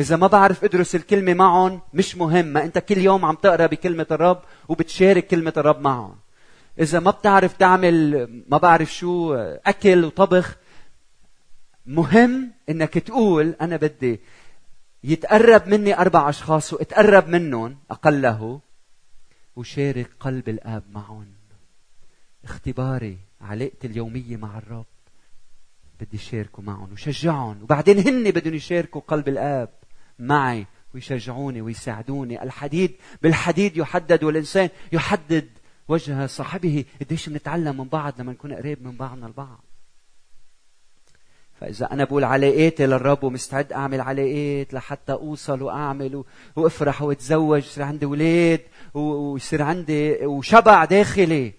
إذا 0.00 0.16
ما 0.16 0.26
بعرف 0.26 0.64
أدرس 0.64 0.94
الكلمة 0.94 1.34
معهم 1.34 1.80
مش 1.94 2.16
مهم. 2.16 2.46
ما 2.46 2.64
أنت 2.64 2.78
كل 2.78 2.98
يوم 2.98 3.24
عم 3.24 3.34
تقرأ 3.34 3.66
بكلمة 3.66 4.06
الرب 4.10 4.42
وبتشارك 4.68 5.26
كلمة 5.26 5.52
الرب 5.56 5.80
معهم. 5.80 6.16
إذا 6.80 7.00
ما 7.00 7.10
بتعرف 7.10 7.56
تعمل 7.56 8.26
ما 8.48 8.58
بعرف 8.58 8.94
شو 8.94 9.34
أكل 9.66 10.04
وطبخ 10.04 10.56
مهم 11.86 12.52
إنك 12.68 12.98
تقول 12.98 13.54
أنا 13.60 13.76
بدي 13.76 14.20
يتقرب 15.04 15.68
مني 15.68 15.98
أربع 15.98 16.28
أشخاص 16.28 16.72
واتقرب 16.72 17.28
منهم 17.28 17.76
أقله 17.90 18.60
وشارك 19.56 20.10
قلب 20.20 20.48
الآب 20.48 20.82
معهم. 20.92 21.26
اختباري 22.44 23.18
علاقتي 23.40 23.86
اليومية 23.86 24.36
مع 24.36 24.58
الرب 24.58 24.86
بدي 26.00 26.18
شاركه 26.18 26.62
معهم 26.62 26.92
وشجعهم. 26.92 27.62
وبعدين 27.62 27.98
هن 27.98 28.30
بدهم 28.30 28.54
يشاركوا 28.54 29.00
قلب 29.08 29.28
الآب. 29.28 29.68
معي 30.20 30.66
ويشجعوني 30.94 31.60
ويساعدوني. 31.60 32.42
الحديد 32.42 32.92
بالحديد 33.22 33.76
يحدد 33.76 34.24
والإنسان 34.24 34.68
يحدد 34.92 35.48
وجه 35.88 36.26
صاحبه. 36.26 36.84
قديش 37.00 37.28
بنتعلم 37.28 37.76
من 37.76 37.88
بعض 37.88 38.20
لما 38.20 38.32
نكون 38.32 38.52
قريب 38.52 38.86
من 38.86 38.96
بعضنا 38.96 39.26
البعض. 39.26 39.64
فإذا 41.60 41.92
أنا 41.92 42.04
بقول 42.04 42.24
علاقاتي 42.24 42.86
للرب 42.86 43.24
ومستعد 43.24 43.72
أعمل 43.72 44.00
علاقات 44.00 44.74
لحتى 44.74 45.12
أوصل 45.12 45.62
وأعمل 45.62 46.24
وأفرح 46.56 47.02
وأتزوج 47.02 47.58
يصير 47.58 47.84
عندي 47.84 48.06
أولاد 48.06 48.60
ويصير 48.94 49.62
عندي 49.62 50.26
وشبع 50.26 50.84
داخلي. 50.84 51.52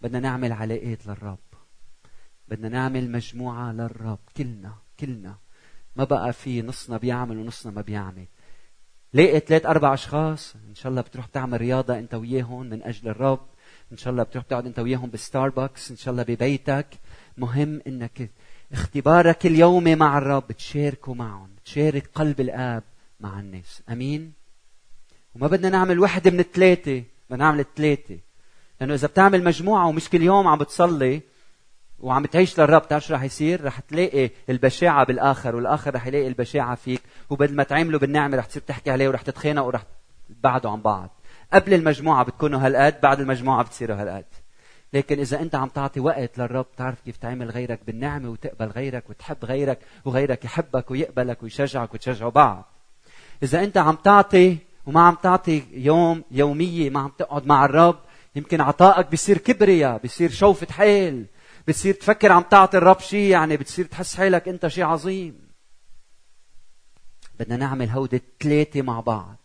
بدنا 0.00 0.20
نعمل 0.20 0.52
علاقات 0.52 1.06
للرب. 1.06 1.38
بدنا 2.48 2.68
نعمل 2.68 3.12
مجموعة 3.12 3.72
للرب. 3.72 4.18
كلنا 4.36 4.72
كلنا. 5.00 5.34
ما 5.96 6.04
بقى 6.04 6.32
في 6.32 6.62
نصنا 6.62 6.96
بيعمل 6.96 7.38
ونصنا 7.38 7.72
ما 7.72 7.80
بيعمل. 7.82 8.26
لاقي 9.12 9.40
ثلاث 9.40 9.66
أربع 9.66 9.94
أشخاص 9.94 10.54
إن 10.68 10.74
شاء 10.74 10.90
الله 10.90 11.02
بتروح 11.02 11.26
تعمل 11.26 11.60
رياضة 11.60 11.98
أنت 11.98 12.14
وياهم 12.14 12.66
من 12.66 12.82
أجل 12.82 13.08
الرب 13.08 13.46
إن 13.92 13.96
شاء 13.96 14.10
الله 14.10 14.22
بتروح 14.22 14.44
تقعد 14.44 14.66
أنت 14.66 14.78
وياهم 14.78 15.10
بستاربكس 15.10 15.90
إن 15.90 15.96
شاء 15.96 16.12
الله 16.12 16.22
ببيتك. 16.22 16.86
مهم 17.38 17.82
إنك 17.86 18.30
اختبارك 18.72 19.46
اليومي 19.46 19.94
مع 19.94 20.18
الرب 20.18 20.52
تشاركه 20.52 21.14
معهم 21.14 21.50
تشارك 21.64 22.10
قلب 22.14 22.40
الآب 22.40 22.82
مع 23.20 23.40
الناس. 23.40 23.82
أمين؟ 23.90 24.32
وما 25.34 25.46
بدنا 25.46 25.68
نعمل 25.70 26.00
وحدة 26.00 26.30
من 26.30 26.40
الثلاثة 26.40 27.02
بدنا 27.30 27.44
نعمل 27.44 27.60
الثلاثة 27.60 28.18
لأنه 28.80 28.94
إذا 28.94 29.06
بتعمل 29.08 29.44
مجموعة 29.44 29.86
ومش 29.86 30.08
كل 30.08 30.22
يوم 30.22 30.46
عم 30.48 30.58
بتصلي 30.58 31.22
وعم 32.02 32.26
تعيش 32.26 32.60
للرب 32.60 32.88
تعرف 32.88 33.04
شو 33.04 33.14
رح 33.14 33.22
يصير؟ 33.22 33.64
رح 33.64 33.80
تلاقي 33.80 34.30
البشاعة 34.50 35.06
بالآخر 35.06 35.56
والآخر 35.56 35.94
رح 35.94 36.06
يلاقي 36.06 36.28
البشاعة 36.28 36.74
فيك 36.74 37.02
وبدل 37.30 37.56
ما 37.56 37.62
تعملوا 37.62 38.00
بالنعمة 38.00 38.36
رح 38.36 38.46
تصير 38.46 38.62
تحكي 38.62 38.90
عليه 38.90 39.08
ورح 39.08 39.22
تتخانقوا 39.22 39.66
ورح 39.66 39.82
تبعدوا 40.40 40.70
عن 40.70 40.80
بعض. 40.80 41.10
قبل 41.52 41.74
المجموعة 41.74 42.24
بتكونوا 42.24 42.60
هالقد 42.60 43.00
بعد 43.00 43.20
المجموعة 43.20 43.62
بتصيروا 43.62 43.96
هالقد. 43.96 44.24
لكن 44.92 45.18
إذا 45.18 45.40
أنت 45.40 45.54
عم 45.54 45.68
تعطي 45.68 46.00
وقت 46.00 46.38
للرب 46.38 46.66
تعرف 46.76 47.00
كيف 47.00 47.16
تعمل 47.16 47.50
غيرك 47.50 47.80
بالنعمة 47.86 48.30
وتقبل 48.30 48.66
غيرك 48.66 49.10
وتحب 49.10 49.44
غيرك 49.44 49.78
وغيرك 50.04 50.44
يحبك 50.44 50.90
ويقبلك 50.90 51.42
ويشجعك 51.42 51.94
وتشجعوا 51.94 52.30
بعض. 52.30 52.64
إذا 53.42 53.64
أنت 53.64 53.78
عم 53.78 53.94
تعطي 53.94 54.58
وما 54.86 55.00
عم 55.00 55.14
تعطي 55.14 55.62
يوم 55.72 56.22
يومية 56.30 56.90
ما 56.90 57.00
عم 57.00 57.12
تقعد 57.18 57.46
مع 57.46 57.64
الرب 57.64 57.98
يمكن 58.36 58.60
عطائك 58.60 59.06
بيصير 59.06 59.38
كبرياء 59.38 59.98
بيصير 59.98 60.30
شوفة 60.30 60.66
حيل 60.72 61.26
بتصير 61.68 61.94
تفكر 61.94 62.32
عم 62.32 62.42
تعطي 62.42 62.78
الرب 62.78 63.00
شيء 63.00 63.30
يعني 63.30 63.56
بتصير 63.56 63.86
تحس 63.86 64.14
حالك 64.16 64.48
انت 64.48 64.66
شيء 64.66 64.84
عظيم. 64.84 65.48
بدنا 67.38 67.56
نعمل 67.56 67.88
هودي 67.88 68.16
الثلاثه 68.16 68.82
مع 68.82 69.00
بعض. 69.00 69.36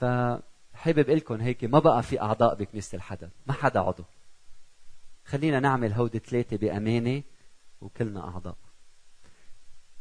فحابب 0.00 1.10
لكم 1.10 1.40
هيك 1.40 1.64
ما 1.64 1.78
بقى 1.78 2.02
في 2.02 2.20
أعضاء 2.20 2.54
بكنيسة 2.54 2.96
الحدث 2.96 3.30
ما 3.46 3.52
حدا 3.52 3.80
عضو. 3.80 4.04
خلينا 5.24 5.60
نعمل 5.60 5.92
هودي 5.92 6.18
الثلاثه 6.18 6.56
بأمانة 6.56 7.22
وكلنا 7.80 8.28
أعضاء. 8.28 8.56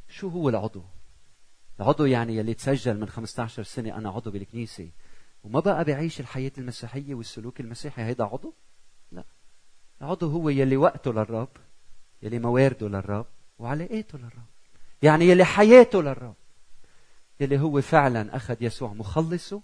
شو 0.10 0.28
هو 0.28 0.50
العضو؟ 0.50 0.84
العضو 1.80 2.06
يعني 2.06 2.36
يلي 2.38 2.54
تسجل 2.54 3.00
من 3.00 3.10
15 3.10 3.64
سنة 3.64 3.98
أنا 3.98 4.10
عضو 4.10 4.32
بالكنيسة. 4.32 4.90
وما 5.44 5.60
بقى 5.60 5.84
بعيش 5.84 6.20
الحياة 6.20 6.52
المسيحية 6.58 7.16
والسلوك 7.16 7.60
المسيحي 7.60 8.02
هيدا 8.02 8.24
عضو؟ 8.24 8.54
لا. 9.12 9.24
العضو 10.04 10.30
هو 10.30 10.50
يلي 10.50 10.78
وقته 10.78 11.14
للرب 11.14 11.50
يلي 12.22 12.40
موارده 12.40 12.88
للرب 12.88 13.26
وعلاقاته 13.60 14.18
للرب. 14.18 14.46
يعني 15.02 15.26
يلي 15.26 15.46
حياته 15.46 16.02
للرب. 16.02 16.36
يلي 17.40 17.60
هو 17.60 17.82
فعلا 17.82 18.36
أخذ 18.36 18.56
يسوع 18.64 18.94
مخلصه 18.94 19.62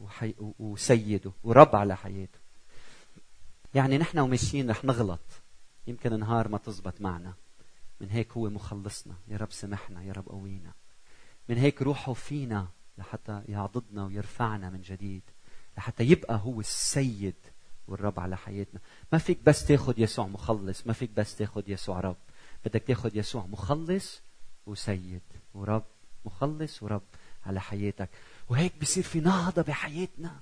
وحي... 0.00 0.34
وسيده 0.38 1.32
ورب 1.44 1.76
على 1.76 1.96
حياته. 1.96 2.38
يعني 3.74 3.98
نحن 3.98 4.18
وماشيين 4.18 4.70
رح 4.70 4.84
نغلط. 4.84 5.42
يمكن 5.86 6.20
نهار 6.20 6.48
ما 6.48 6.58
تزبط 6.58 7.00
معنا. 7.00 7.34
من 8.00 8.10
هيك 8.10 8.32
هو 8.32 8.50
مخلصنا. 8.50 9.14
يا 9.28 9.36
رب 9.36 9.52
سمحنا 9.52 10.02
يا 10.02 10.12
رب 10.12 10.28
قوينا. 10.28 10.72
من 11.48 11.58
هيك 11.58 11.82
روحه 11.82 12.12
فينا 12.12 12.68
لحتى 12.98 13.42
يعضدنا 13.48 14.04
ويرفعنا 14.04 14.70
من 14.70 14.80
جديد. 14.80 15.22
لحتى 15.76 16.04
يبقى 16.04 16.40
هو 16.44 16.60
السيد 16.60 17.34
والرب 17.88 18.20
على 18.20 18.36
حياتنا. 18.36 18.80
ما 19.12 19.18
فيك 19.18 19.38
بس 19.46 19.66
تاخد 19.66 19.98
يسوع 19.98 20.26
مخلص 20.26 20.86
ما 20.86 20.92
فيك 20.92 21.10
بس 21.16 21.36
تاخد 21.36 21.68
يسوع 21.68 22.00
رب. 22.00 22.16
بدك 22.64 22.82
تاخد 22.82 23.16
يسوع 23.16 23.46
مخلص 23.46 24.22
وسيد. 24.66 25.20
ورب 25.54 25.84
مخلص 26.24 26.82
ورب 26.82 27.02
على 27.46 27.60
حياتك. 27.60 28.08
وهيك 28.48 28.72
بصير 28.80 29.02
في 29.04 29.20
نهضة 29.20 29.62
بحياتنا. 29.62 30.40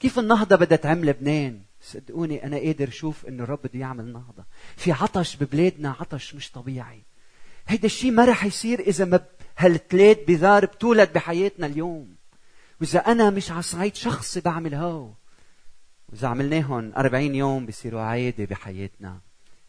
كيف 0.00 0.18
النهضة 0.18 0.56
بدها 0.56 0.76
تعمل 0.76 1.06
لبنان؟ 1.06 1.60
صدقوني 1.80 2.44
أنا 2.46 2.56
قادر 2.56 2.88
أشوف 2.88 3.26
إنه 3.26 3.44
الرب 3.44 3.58
بده 3.64 3.80
يعمل 3.80 4.12
نهضة. 4.12 4.44
في 4.76 4.92
عطش 4.92 5.36
ببلادنا 5.36 5.90
عطش 6.00 6.34
مش 6.34 6.50
طبيعي. 6.50 7.02
هيدا 7.66 7.86
الشيء 7.86 8.10
ما 8.10 8.24
رح 8.24 8.44
يصير 8.44 8.80
إذا 8.80 9.04
ما 9.04 9.24
هالثلاث 9.58 10.18
بذار 10.28 10.66
بتولد 10.66 11.12
بحياتنا 11.12 11.66
اليوم. 11.66 12.14
وإذا 12.80 12.98
أنا 12.98 13.30
مش 13.30 13.50
على 13.50 13.62
صعيد 13.62 13.94
شخصي 13.94 14.40
بعمل 14.40 14.74
هو 14.74 15.10
وإذا 16.12 16.28
عملناهم 16.28 16.92
أربعين 16.96 17.34
يوم 17.34 17.66
بيصيروا 17.66 18.00
عادة 18.00 18.44
بحياتنا 18.44 19.20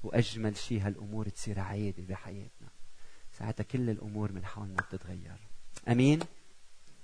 وأجمل 0.03 0.57
شيء 0.57 0.87
هالأمور 0.87 1.29
تصير 1.29 1.59
عادة 1.59 2.03
بحياتنا. 2.09 2.67
ساعتها 3.39 3.63
كل 3.63 3.89
الأمور 3.89 4.31
من 4.31 4.45
حولنا 4.45 4.81
بتتغير. 4.81 5.37
أمين؟ 5.87 6.19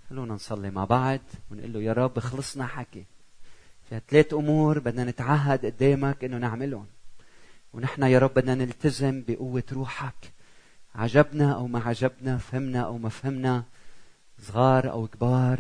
خلونا 0.10 0.34
نصلي 0.34 0.72
مع 0.72 0.86
بعض 0.86 1.20
ونقول 1.52 1.74
له 1.74 1.82
يا 1.82 1.94
رب 1.94 2.20
خلصنا 2.20 2.68
حكي. 2.68 3.06
في 3.90 4.02
ثلاث 4.10 4.34
أمور 4.34 4.80
بدنا 4.80 5.04
نتعهد 5.04 5.66
قدامك 5.66 6.24
إنه 6.24 6.38
نعملهم. 6.38 6.86
ونحن 7.74 8.04
يا 8.04 8.20
رب 8.20 8.34
بدنا 8.34 8.56
نلتزم 8.56 9.24
بقوة 9.28 9.64
روحك. 9.72 10.34
عجبنا 10.96 11.54
أو 11.54 11.68
ما 11.68 11.80
عجبنا 11.80 12.38
فهمنا 12.38 12.82
أو 12.82 12.98
ما 12.98 13.10
فهمنا 13.10 13.64
صغار 14.40 14.92
أو 14.92 15.08
كبار 15.08 15.60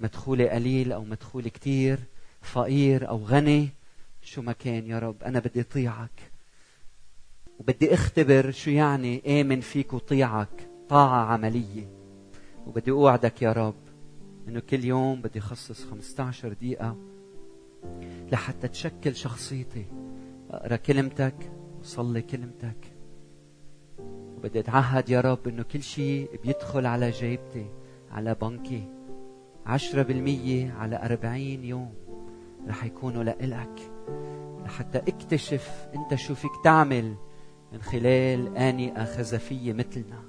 مدخولة 0.00 0.48
قليل 0.48 0.92
أو 0.92 1.04
مدخولة 1.04 1.48
كتير 1.48 1.98
فقير 2.42 3.08
أو 3.08 3.24
غني 3.24 3.68
شو 4.22 4.42
ما 4.42 4.52
كان 4.52 4.86
يا 4.86 4.98
رب 4.98 5.22
أنا 5.22 5.38
بدي 5.38 5.60
أطيعك. 5.60 6.32
وبدي 7.60 7.94
أختبر 7.94 8.50
شو 8.50 8.70
يعني 8.70 9.40
آمن 9.40 9.60
فيك 9.60 9.92
وطيعك 9.92 10.68
طاعة 10.88 11.24
عملية. 11.24 11.86
وبدي 12.66 12.90
أوعدك 12.90 13.42
يا 13.42 13.52
رب 13.52 13.74
إنه 14.48 14.60
كل 14.60 14.84
يوم 14.84 15.22
بدي 15.22 15.38
أخصص 15.38 15.84
15 15.84 16.52
دقيقة 16.52 16.96
لحتى 18.32 18.68
تشكل 18.68 19.16
شخصيتي. 19.16 19.86
أقرأ 20.50 20.76
كلمتك 20.76 21.52
وصلي 21.80 22.22
كلمتك. 22.22 22.92
بدي 24.42 24.60
أتعهد 24.60 25.10
يا 25.10 25.20
رب 25.20 25.48
إنه 25.48 25.62
كل 25.62 25.82
شيء 25.82 26.40
بيدخل 26.44 26.86
على 26.86 27.10
جيبتي 27.10 27.66
على 28.10 28.34
بنكي. 28.34 28.84
عشرة 29.66 30.02
بالمية 30.02 30.72
على 30.72 31.04
أربعين 31.04 31.64
يوم. 31.64 32.01
رح 32.68 32.84
يكونوا 32.84 33.24
لإلك. 33.24 33.92
لحتى 34.64 34.98
اكتشف 34.98 35.88
انت 35.94 36.14
شو 36.14 36.34
فيك 36.34 36.50
تعمل 36.64 37.14
من 37.72 37.82
خلال 37.82 38.56
آنية 38.56 39.04
خزفية 39.04 39.72
مثلنا. 39.72 40.22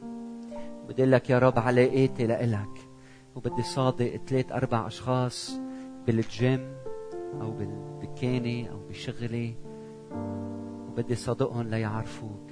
بدي 0.88 1.06
لك 1.06 1.30
يا 1.30 1.40
رب 1.40 1.60
علاقاتي 1.60 2.28
لإلك. 2.28 2.90
وبدي 3.36 3.64
صادق 3.64 4.16
ثلاث 4.28 4.52
أربع 4.52 4.88
أشخاص 4.88 5.60
بالجيم 6.08 6.74
أو 7.42 7.52
بالدكانة 7.52 8.70
أو 8.70 8.80
بشغلي. 8.90 9.56
وبدي 10.88 11.16
صادقهم 11.16 11.68
ليعرفوك. 11.68 12.50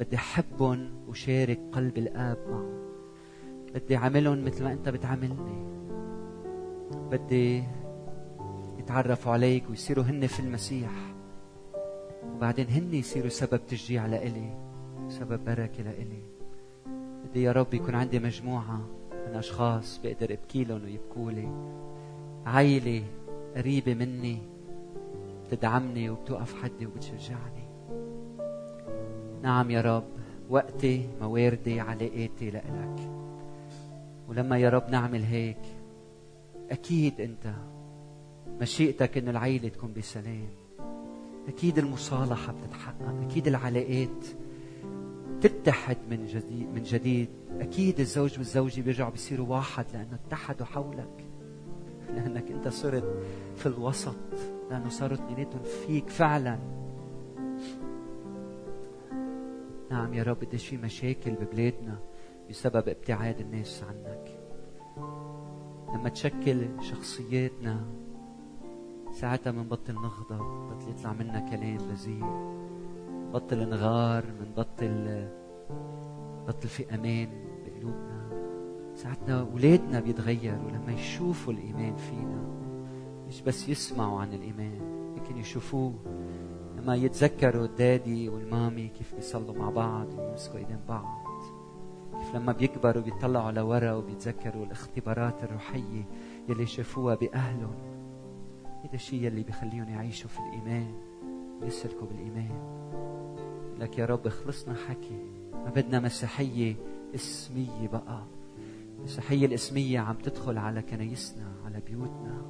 بدي 0.00 0.16
أحبهم 0.16 0.90
وشارك 1.08 1.60
قلب 1.72 1.98
الآب 1.98 2.38
معهم. 2.50 2.78
بدي 3.74 3.96
أعملهم 3.96 4.44
مثل 4.44 4.64
ما 4.64 4.72
أنت 4.72 4.88
بتعاملني 4.88 5.68
بدي 7.10 7.64
يتعرفوا 8.88 9.32
عليك 9.32 9.70
ويصيروا 9.70 10.04
هن 10.04 10.26
في 10.26 10.40
المسيح. 10.40 10.90
وبعدين 12.34 12.68
هن 12.68 12.94
يصيروا 12.94 13.28
سبب 13.28 13.60
تشجيع 13.66 14.06
لإلي 14.06 14.56
سبب 15.08 15.44
بركة 15.44 15.82
لإلي. 15.82 16.22
بدي 17.24 17.42
يا 17.42 17.52
رب 17.52 17.74
يكون 17.74 17.94
عندي 17.94 18.18
مجموعة 18.18 18.80
من 19.12 19.34
أشخاص 19.34 20.00
بقدر 20.04 20.32
أبكي 20.32 20.64
لهم 20.64 20.84
ويبكوا 20.84 21.30
لي. 21.30 21.48
عيلة 22.46 23.02
قريبة 23.56 23.94
مني 23.94 24.38
بتدعمني 25.46 26.10
وبتوقف 26.10 26.62
حدي 26.62 26.86
وبتشجعني. 26.86 27.68
نعم 29.42 29.70
يا 29.70 29.80
رب 29.80 30.04
وقتي 30.50 31.08
مواردي 31.20 31.80
علاقاتي 31.80 32.50
لإلك. 32.50 33.10
ولما 34.28 34.58
يا 34.58 34.70
رب 34.70 34.90
نعمل 34.90 35.22
هيك 35.22 35.62
أكيد 36.70 37.20
أنت 37.20 37.54
مشيئتك 38.60 39.18
إنه 39.18 39.30
العيلة 39.30 39.68
تكون 39.68 39.92
بسلام. 39.92 40.48
أكيد 41.48 41.78
المصالحة 41.78 42.52
بتتحقق 42.52 43.22
أكيد 43.22 43.46
العلاقات 43.46 44.26
تتحد 45.40 45.96
من 46.10 46.26
جديد 46.26 46.68
من 46.74 46.82
جديد. 46.82 47.28
أكيد 47.60 48.00
الزوج 48.00 48.38
والزوجة 48.38 48.80
بيرجعوا 48.80 49.10
بيصيروا 49.10 49.46
واحد 49.46 49.84
لأنه 49.92 50.18
اتحدوا 50.26 50.66
حولك 50.66 51.24
لأنك 52.14 52.50
أنت 52.50 52.68
صرت 52.68 53.22
في 53.56 53.66
الوسط 53.66 54.16
لأنه 54.70 54.88
صاروا 54.88 55.16
اثنيناتهم 55.16 55.62
فيك 55.62 56.08
فعلا. 56.08 56.58
نعم 59.90 60.14
يا 60.14 60.22
رب 60.22 60.44
قديش 60.44 60.66
في 60.66 60.76
مشاكل 60.76 61.30
ببلادنا 61.30 61.98
بسبب 62.50 62.88
ابتعاد 62.88 63.40
الناس 63.40 63.82
عنك. 63.82 64.38
لما 65.94 66.08
تشكل 66.08 66.66
شخصياتنا 66.80 67.84
ساعتها 69.20 69.52
منبطل 69.52 69.94
نغضب 69.94 70.70
بطل 70.70 70.90
يطلع 70.90 71.12
منا 71.12 71.50
كلام 71.50 71.76
بذيء. 71.76 72.24
بطل 73.32 73.68
نغار 73.68 74.24
منبطل 74.40 75.28
بطل 76.48 76.68
في 76.68 76.94
أمان 76.94 77.28
بقلوبنا. 77.66 78.28
ساعتنا 78.94 79.40
اولادنا 79.40 80.00
بيتغيروا 80.00 80.70
لما 80.70 80.92
يشوفوا 80.92 81.52
الإيمان 81.52 81.96
فينا. 81.96 82.42
مش 83.28 83.42
بس 83.42 83.68
يسمعوا 83.68 84.20
عن 84.20 84.32
الإيمان 84.32 84.80
لكن 85.16 85.36
يشوفوه. 85.36 85.94
لما 86.76 86.94
يتذكروا 86.94 87.64
الدادي 87.64 88.28
والمامي 88.28 88.88
كيف 88.88 89.14
بيصلوا 89.14 89.54
مع 89.54 89.70
بعض 89.70 90.06
ويمسكوا 90.18 90.58
إيدين 90.58 90.80
بعض. 90.88 91.18
كيف 92.12 92.34
لما 92.34 92.52
بيكبروا 92.52 93.02
بيطلعوا 93.02 93.52
لورا 93.52 93.92
وبيتذكروا 93.92 94.64
الاختبارات 94.64 95.44
الروحية 95.44 96.04
يلي 96.48 96.66
شافوها 96.66 97.14
بأهلهم. 97.14 97.98
هذا 98.88 98.94
الشيء 98.94 99.22
يلي 99.22 99.42
بيخليهم 99.42 99.88
يعيشوا 99.88 100.30
في 100.30 100.38
الإيمان 100.38 100.94
ويسلكوا 101.62 102.06
بالإيمان. 102.06 102.50
لك 103.78 103.98
يا 103.98 104.06
رب 104.06 104.28
خلصنا 104.28 104.74
حكي. 104.74 105.22
ما 105.52 105.70
بدنا 105.76 106.00
مسيحية 106.00 106.76
اسمية 107.14 107.88
بقى. 107.88 108.22
المسيحية 108.98 109.46
الاسمية 109.46 110.00
عم 110.00 110.14
تدخل 110.14 110.58
على 110.58 110.82
كنايسنا 110.82 111.52
على 111.64 111.80
بيوتنا. 111.86 112.42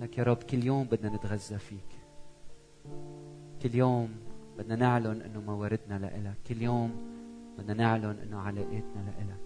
لك 0.00 0.18
يا 0.18 0.22
رب 0.22 0.36
كل 0.36 0.64
يوم 0.64 0.84
بدنا 0.84 1.16
نتغذى 1.16 1.58
فيك. 1.58 1.90
كل 3.62 3.74
يوم 3.74 4.08
بدنا 4.58 4.76
نعلن 4.76 5.22
إنه 5.22 5.40
مواردنا 5.40 5.98
لإلك. 5.98 6.36
كل 6.48 6.62
يوم 6.62 6.90
بدنا 7.58 7.74
نعلن 7.74 8.18
إنه 8.22 8.38
علاقتنا 8.38 9.04
لإلك. 9.06 9.45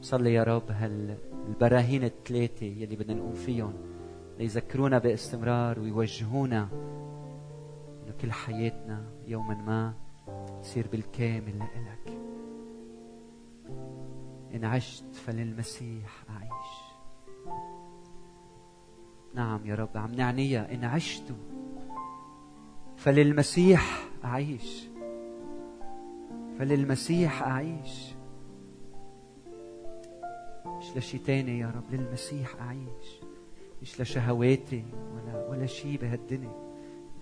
صلي 0.00 0.34
يا 0.34 0.42
رب 0.42 0.70
هالبراهين 0.70 2.04
الثلاثة 2.04 2.66
يلي 2.66 2.96
بدنا 2.96 3.14
نقوم 3.14 3.34
فيهم 3.34 3.72
ليذكرونا 4.38 4.98
باستمرار 4.98 5.80
ويوجهونا 5.80 6.68
انه 8.04 8.14
كل 8.20 8.32
حياتنا 8.32 9.04
يوما 9.26 9.54
ما 9.54 9.94
تصير 10.62 10.86
بالكامل 10.92 11.58
لإلك. 11.58 12.18
إن 14.54 14.64
عشت 14.64 15.14
فللمسيح 15.14 16.24
أعيش. 16.30 16.88
نعم 19.34 19.66
يا 19.66 19.74
رب 19.74 19.96
عم 19.96 20.14
نعنيها 20.14 20.74
إن 20.74 20.84
عشت 20.84 21.34
فللمسيح 22.96 24.08
أعيش. 24.24 24.88
فللمسيح 26.58 27.42
أعيش. 27.42 28.17
مش 30.78 30.96
لشي 30.96 31.18
تاني 31.18 31.58
يا 31.58 31.66
رب 31.76 31.94
للمسيح 31.94 32.56
أعيش. 32.60 33.20
مش 33.82 34.00
لشهواتي 34.00 34.84
ولا 35.14 35.48
ولا 35.48 35.66
شيء 35.66 35.98
بهالدنيا 36.00 36.52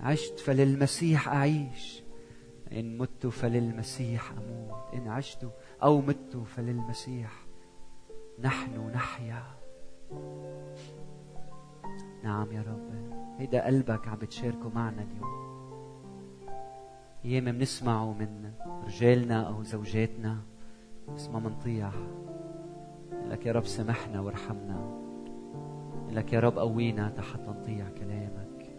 عشت 0.01 0.39
فللمسيح 0.41 1.29
أعيش. 1.29 2.03
إن 2.73 2.99
مت 2.99 3.27
فللمسيح 3.27 4.33
أموت. 4.33 4.95
إن 4.95 5.09
عشت 5.09 5.49
أو 5.83 6.01
مت 6.01 6.37
فللمسيح 6.57 7.33
نحن 8.39 8.91
نحيا. 8.95 9.43
نعم 12.25 12.53
يا 12.53 12.63
رب. 12.63 12.91
هيدا 13.39 13.67
قلبك 13.67 14.09
عم 14.09 14.19
بتشاركه 14.19 14.69
معنا 14.75 15.03
اليوم. 15.03 15.47
أيام 17.25 17.45
بنسمعه 17.45 18.13
من 18.13 18.53
رجالنا 18.87 19.49
أو 19.49 19.63
زوجاتنا. 19.63 20.43
بس 21.15 21.29
ما 21.29 21.39
منطيع 21.39 21.91
لك 23.29 23.47
يا 23.47 23.53
رب 23.53 23.65
سامحنا 23.65 24.21
وارحمنا. 24.21 25.07
لك 26.11 26.33
يا 26.33 26.41
رب 26.41 26.59
قوينا 26.59 27.09
تحت 27.09 27.41
نطيع 27.41 27.89
كلامك. 27.89 28.71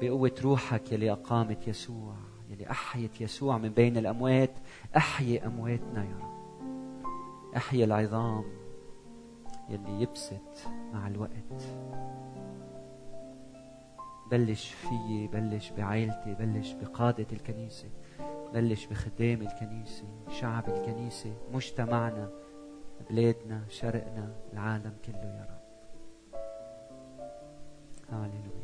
بقوة 0.00 0.34
روحك 0.42 0.92
يلي 0.92 1.12
أقامت 1.12 1.68
يسوع 1.68 2.14
يلي 2.50 2.70
أحيت 2.70 3.20
يسوع 3.20 3.58
من 3.58 3.68
بين 3.68 3.96
الأموات. 3.96 4.50
أحيي 4.96 5.46
أمواتنا 5.46 6.04
يا 6.04 6.16
رب. 6.22 6.32
أحيي 7.56 7.84
العظام 7.84 8.44
يلي 9.68 10.02
يبست 10.02 10.68
مع 10.92 11.08
الوقت. 11.08 11.62
بلش 14.30 14.72
فيي 14.72 15.26
بلش 15.26 15.70
بعائلتي 15.70 16.34
بلش 16.34 16.72
بقادة 16.72 17.26
الكنيسة 17.32 17.88
بلش 18.54 18.86
بخدام 18.86 19.42
الكنيسة 19.42 20.04
شعب 20.30 20.68
الكنيسة 20.68 21.32
مجتمعنا. 21.54 22.41
بلادنا 23.12 23.60
شرقنا 23.68 24.32
العالم 24.52 24.94
كله 25.04 25.24
يا 25.38 25.46
رب. 25.50 25.64
هاليلويا 28.10 28.61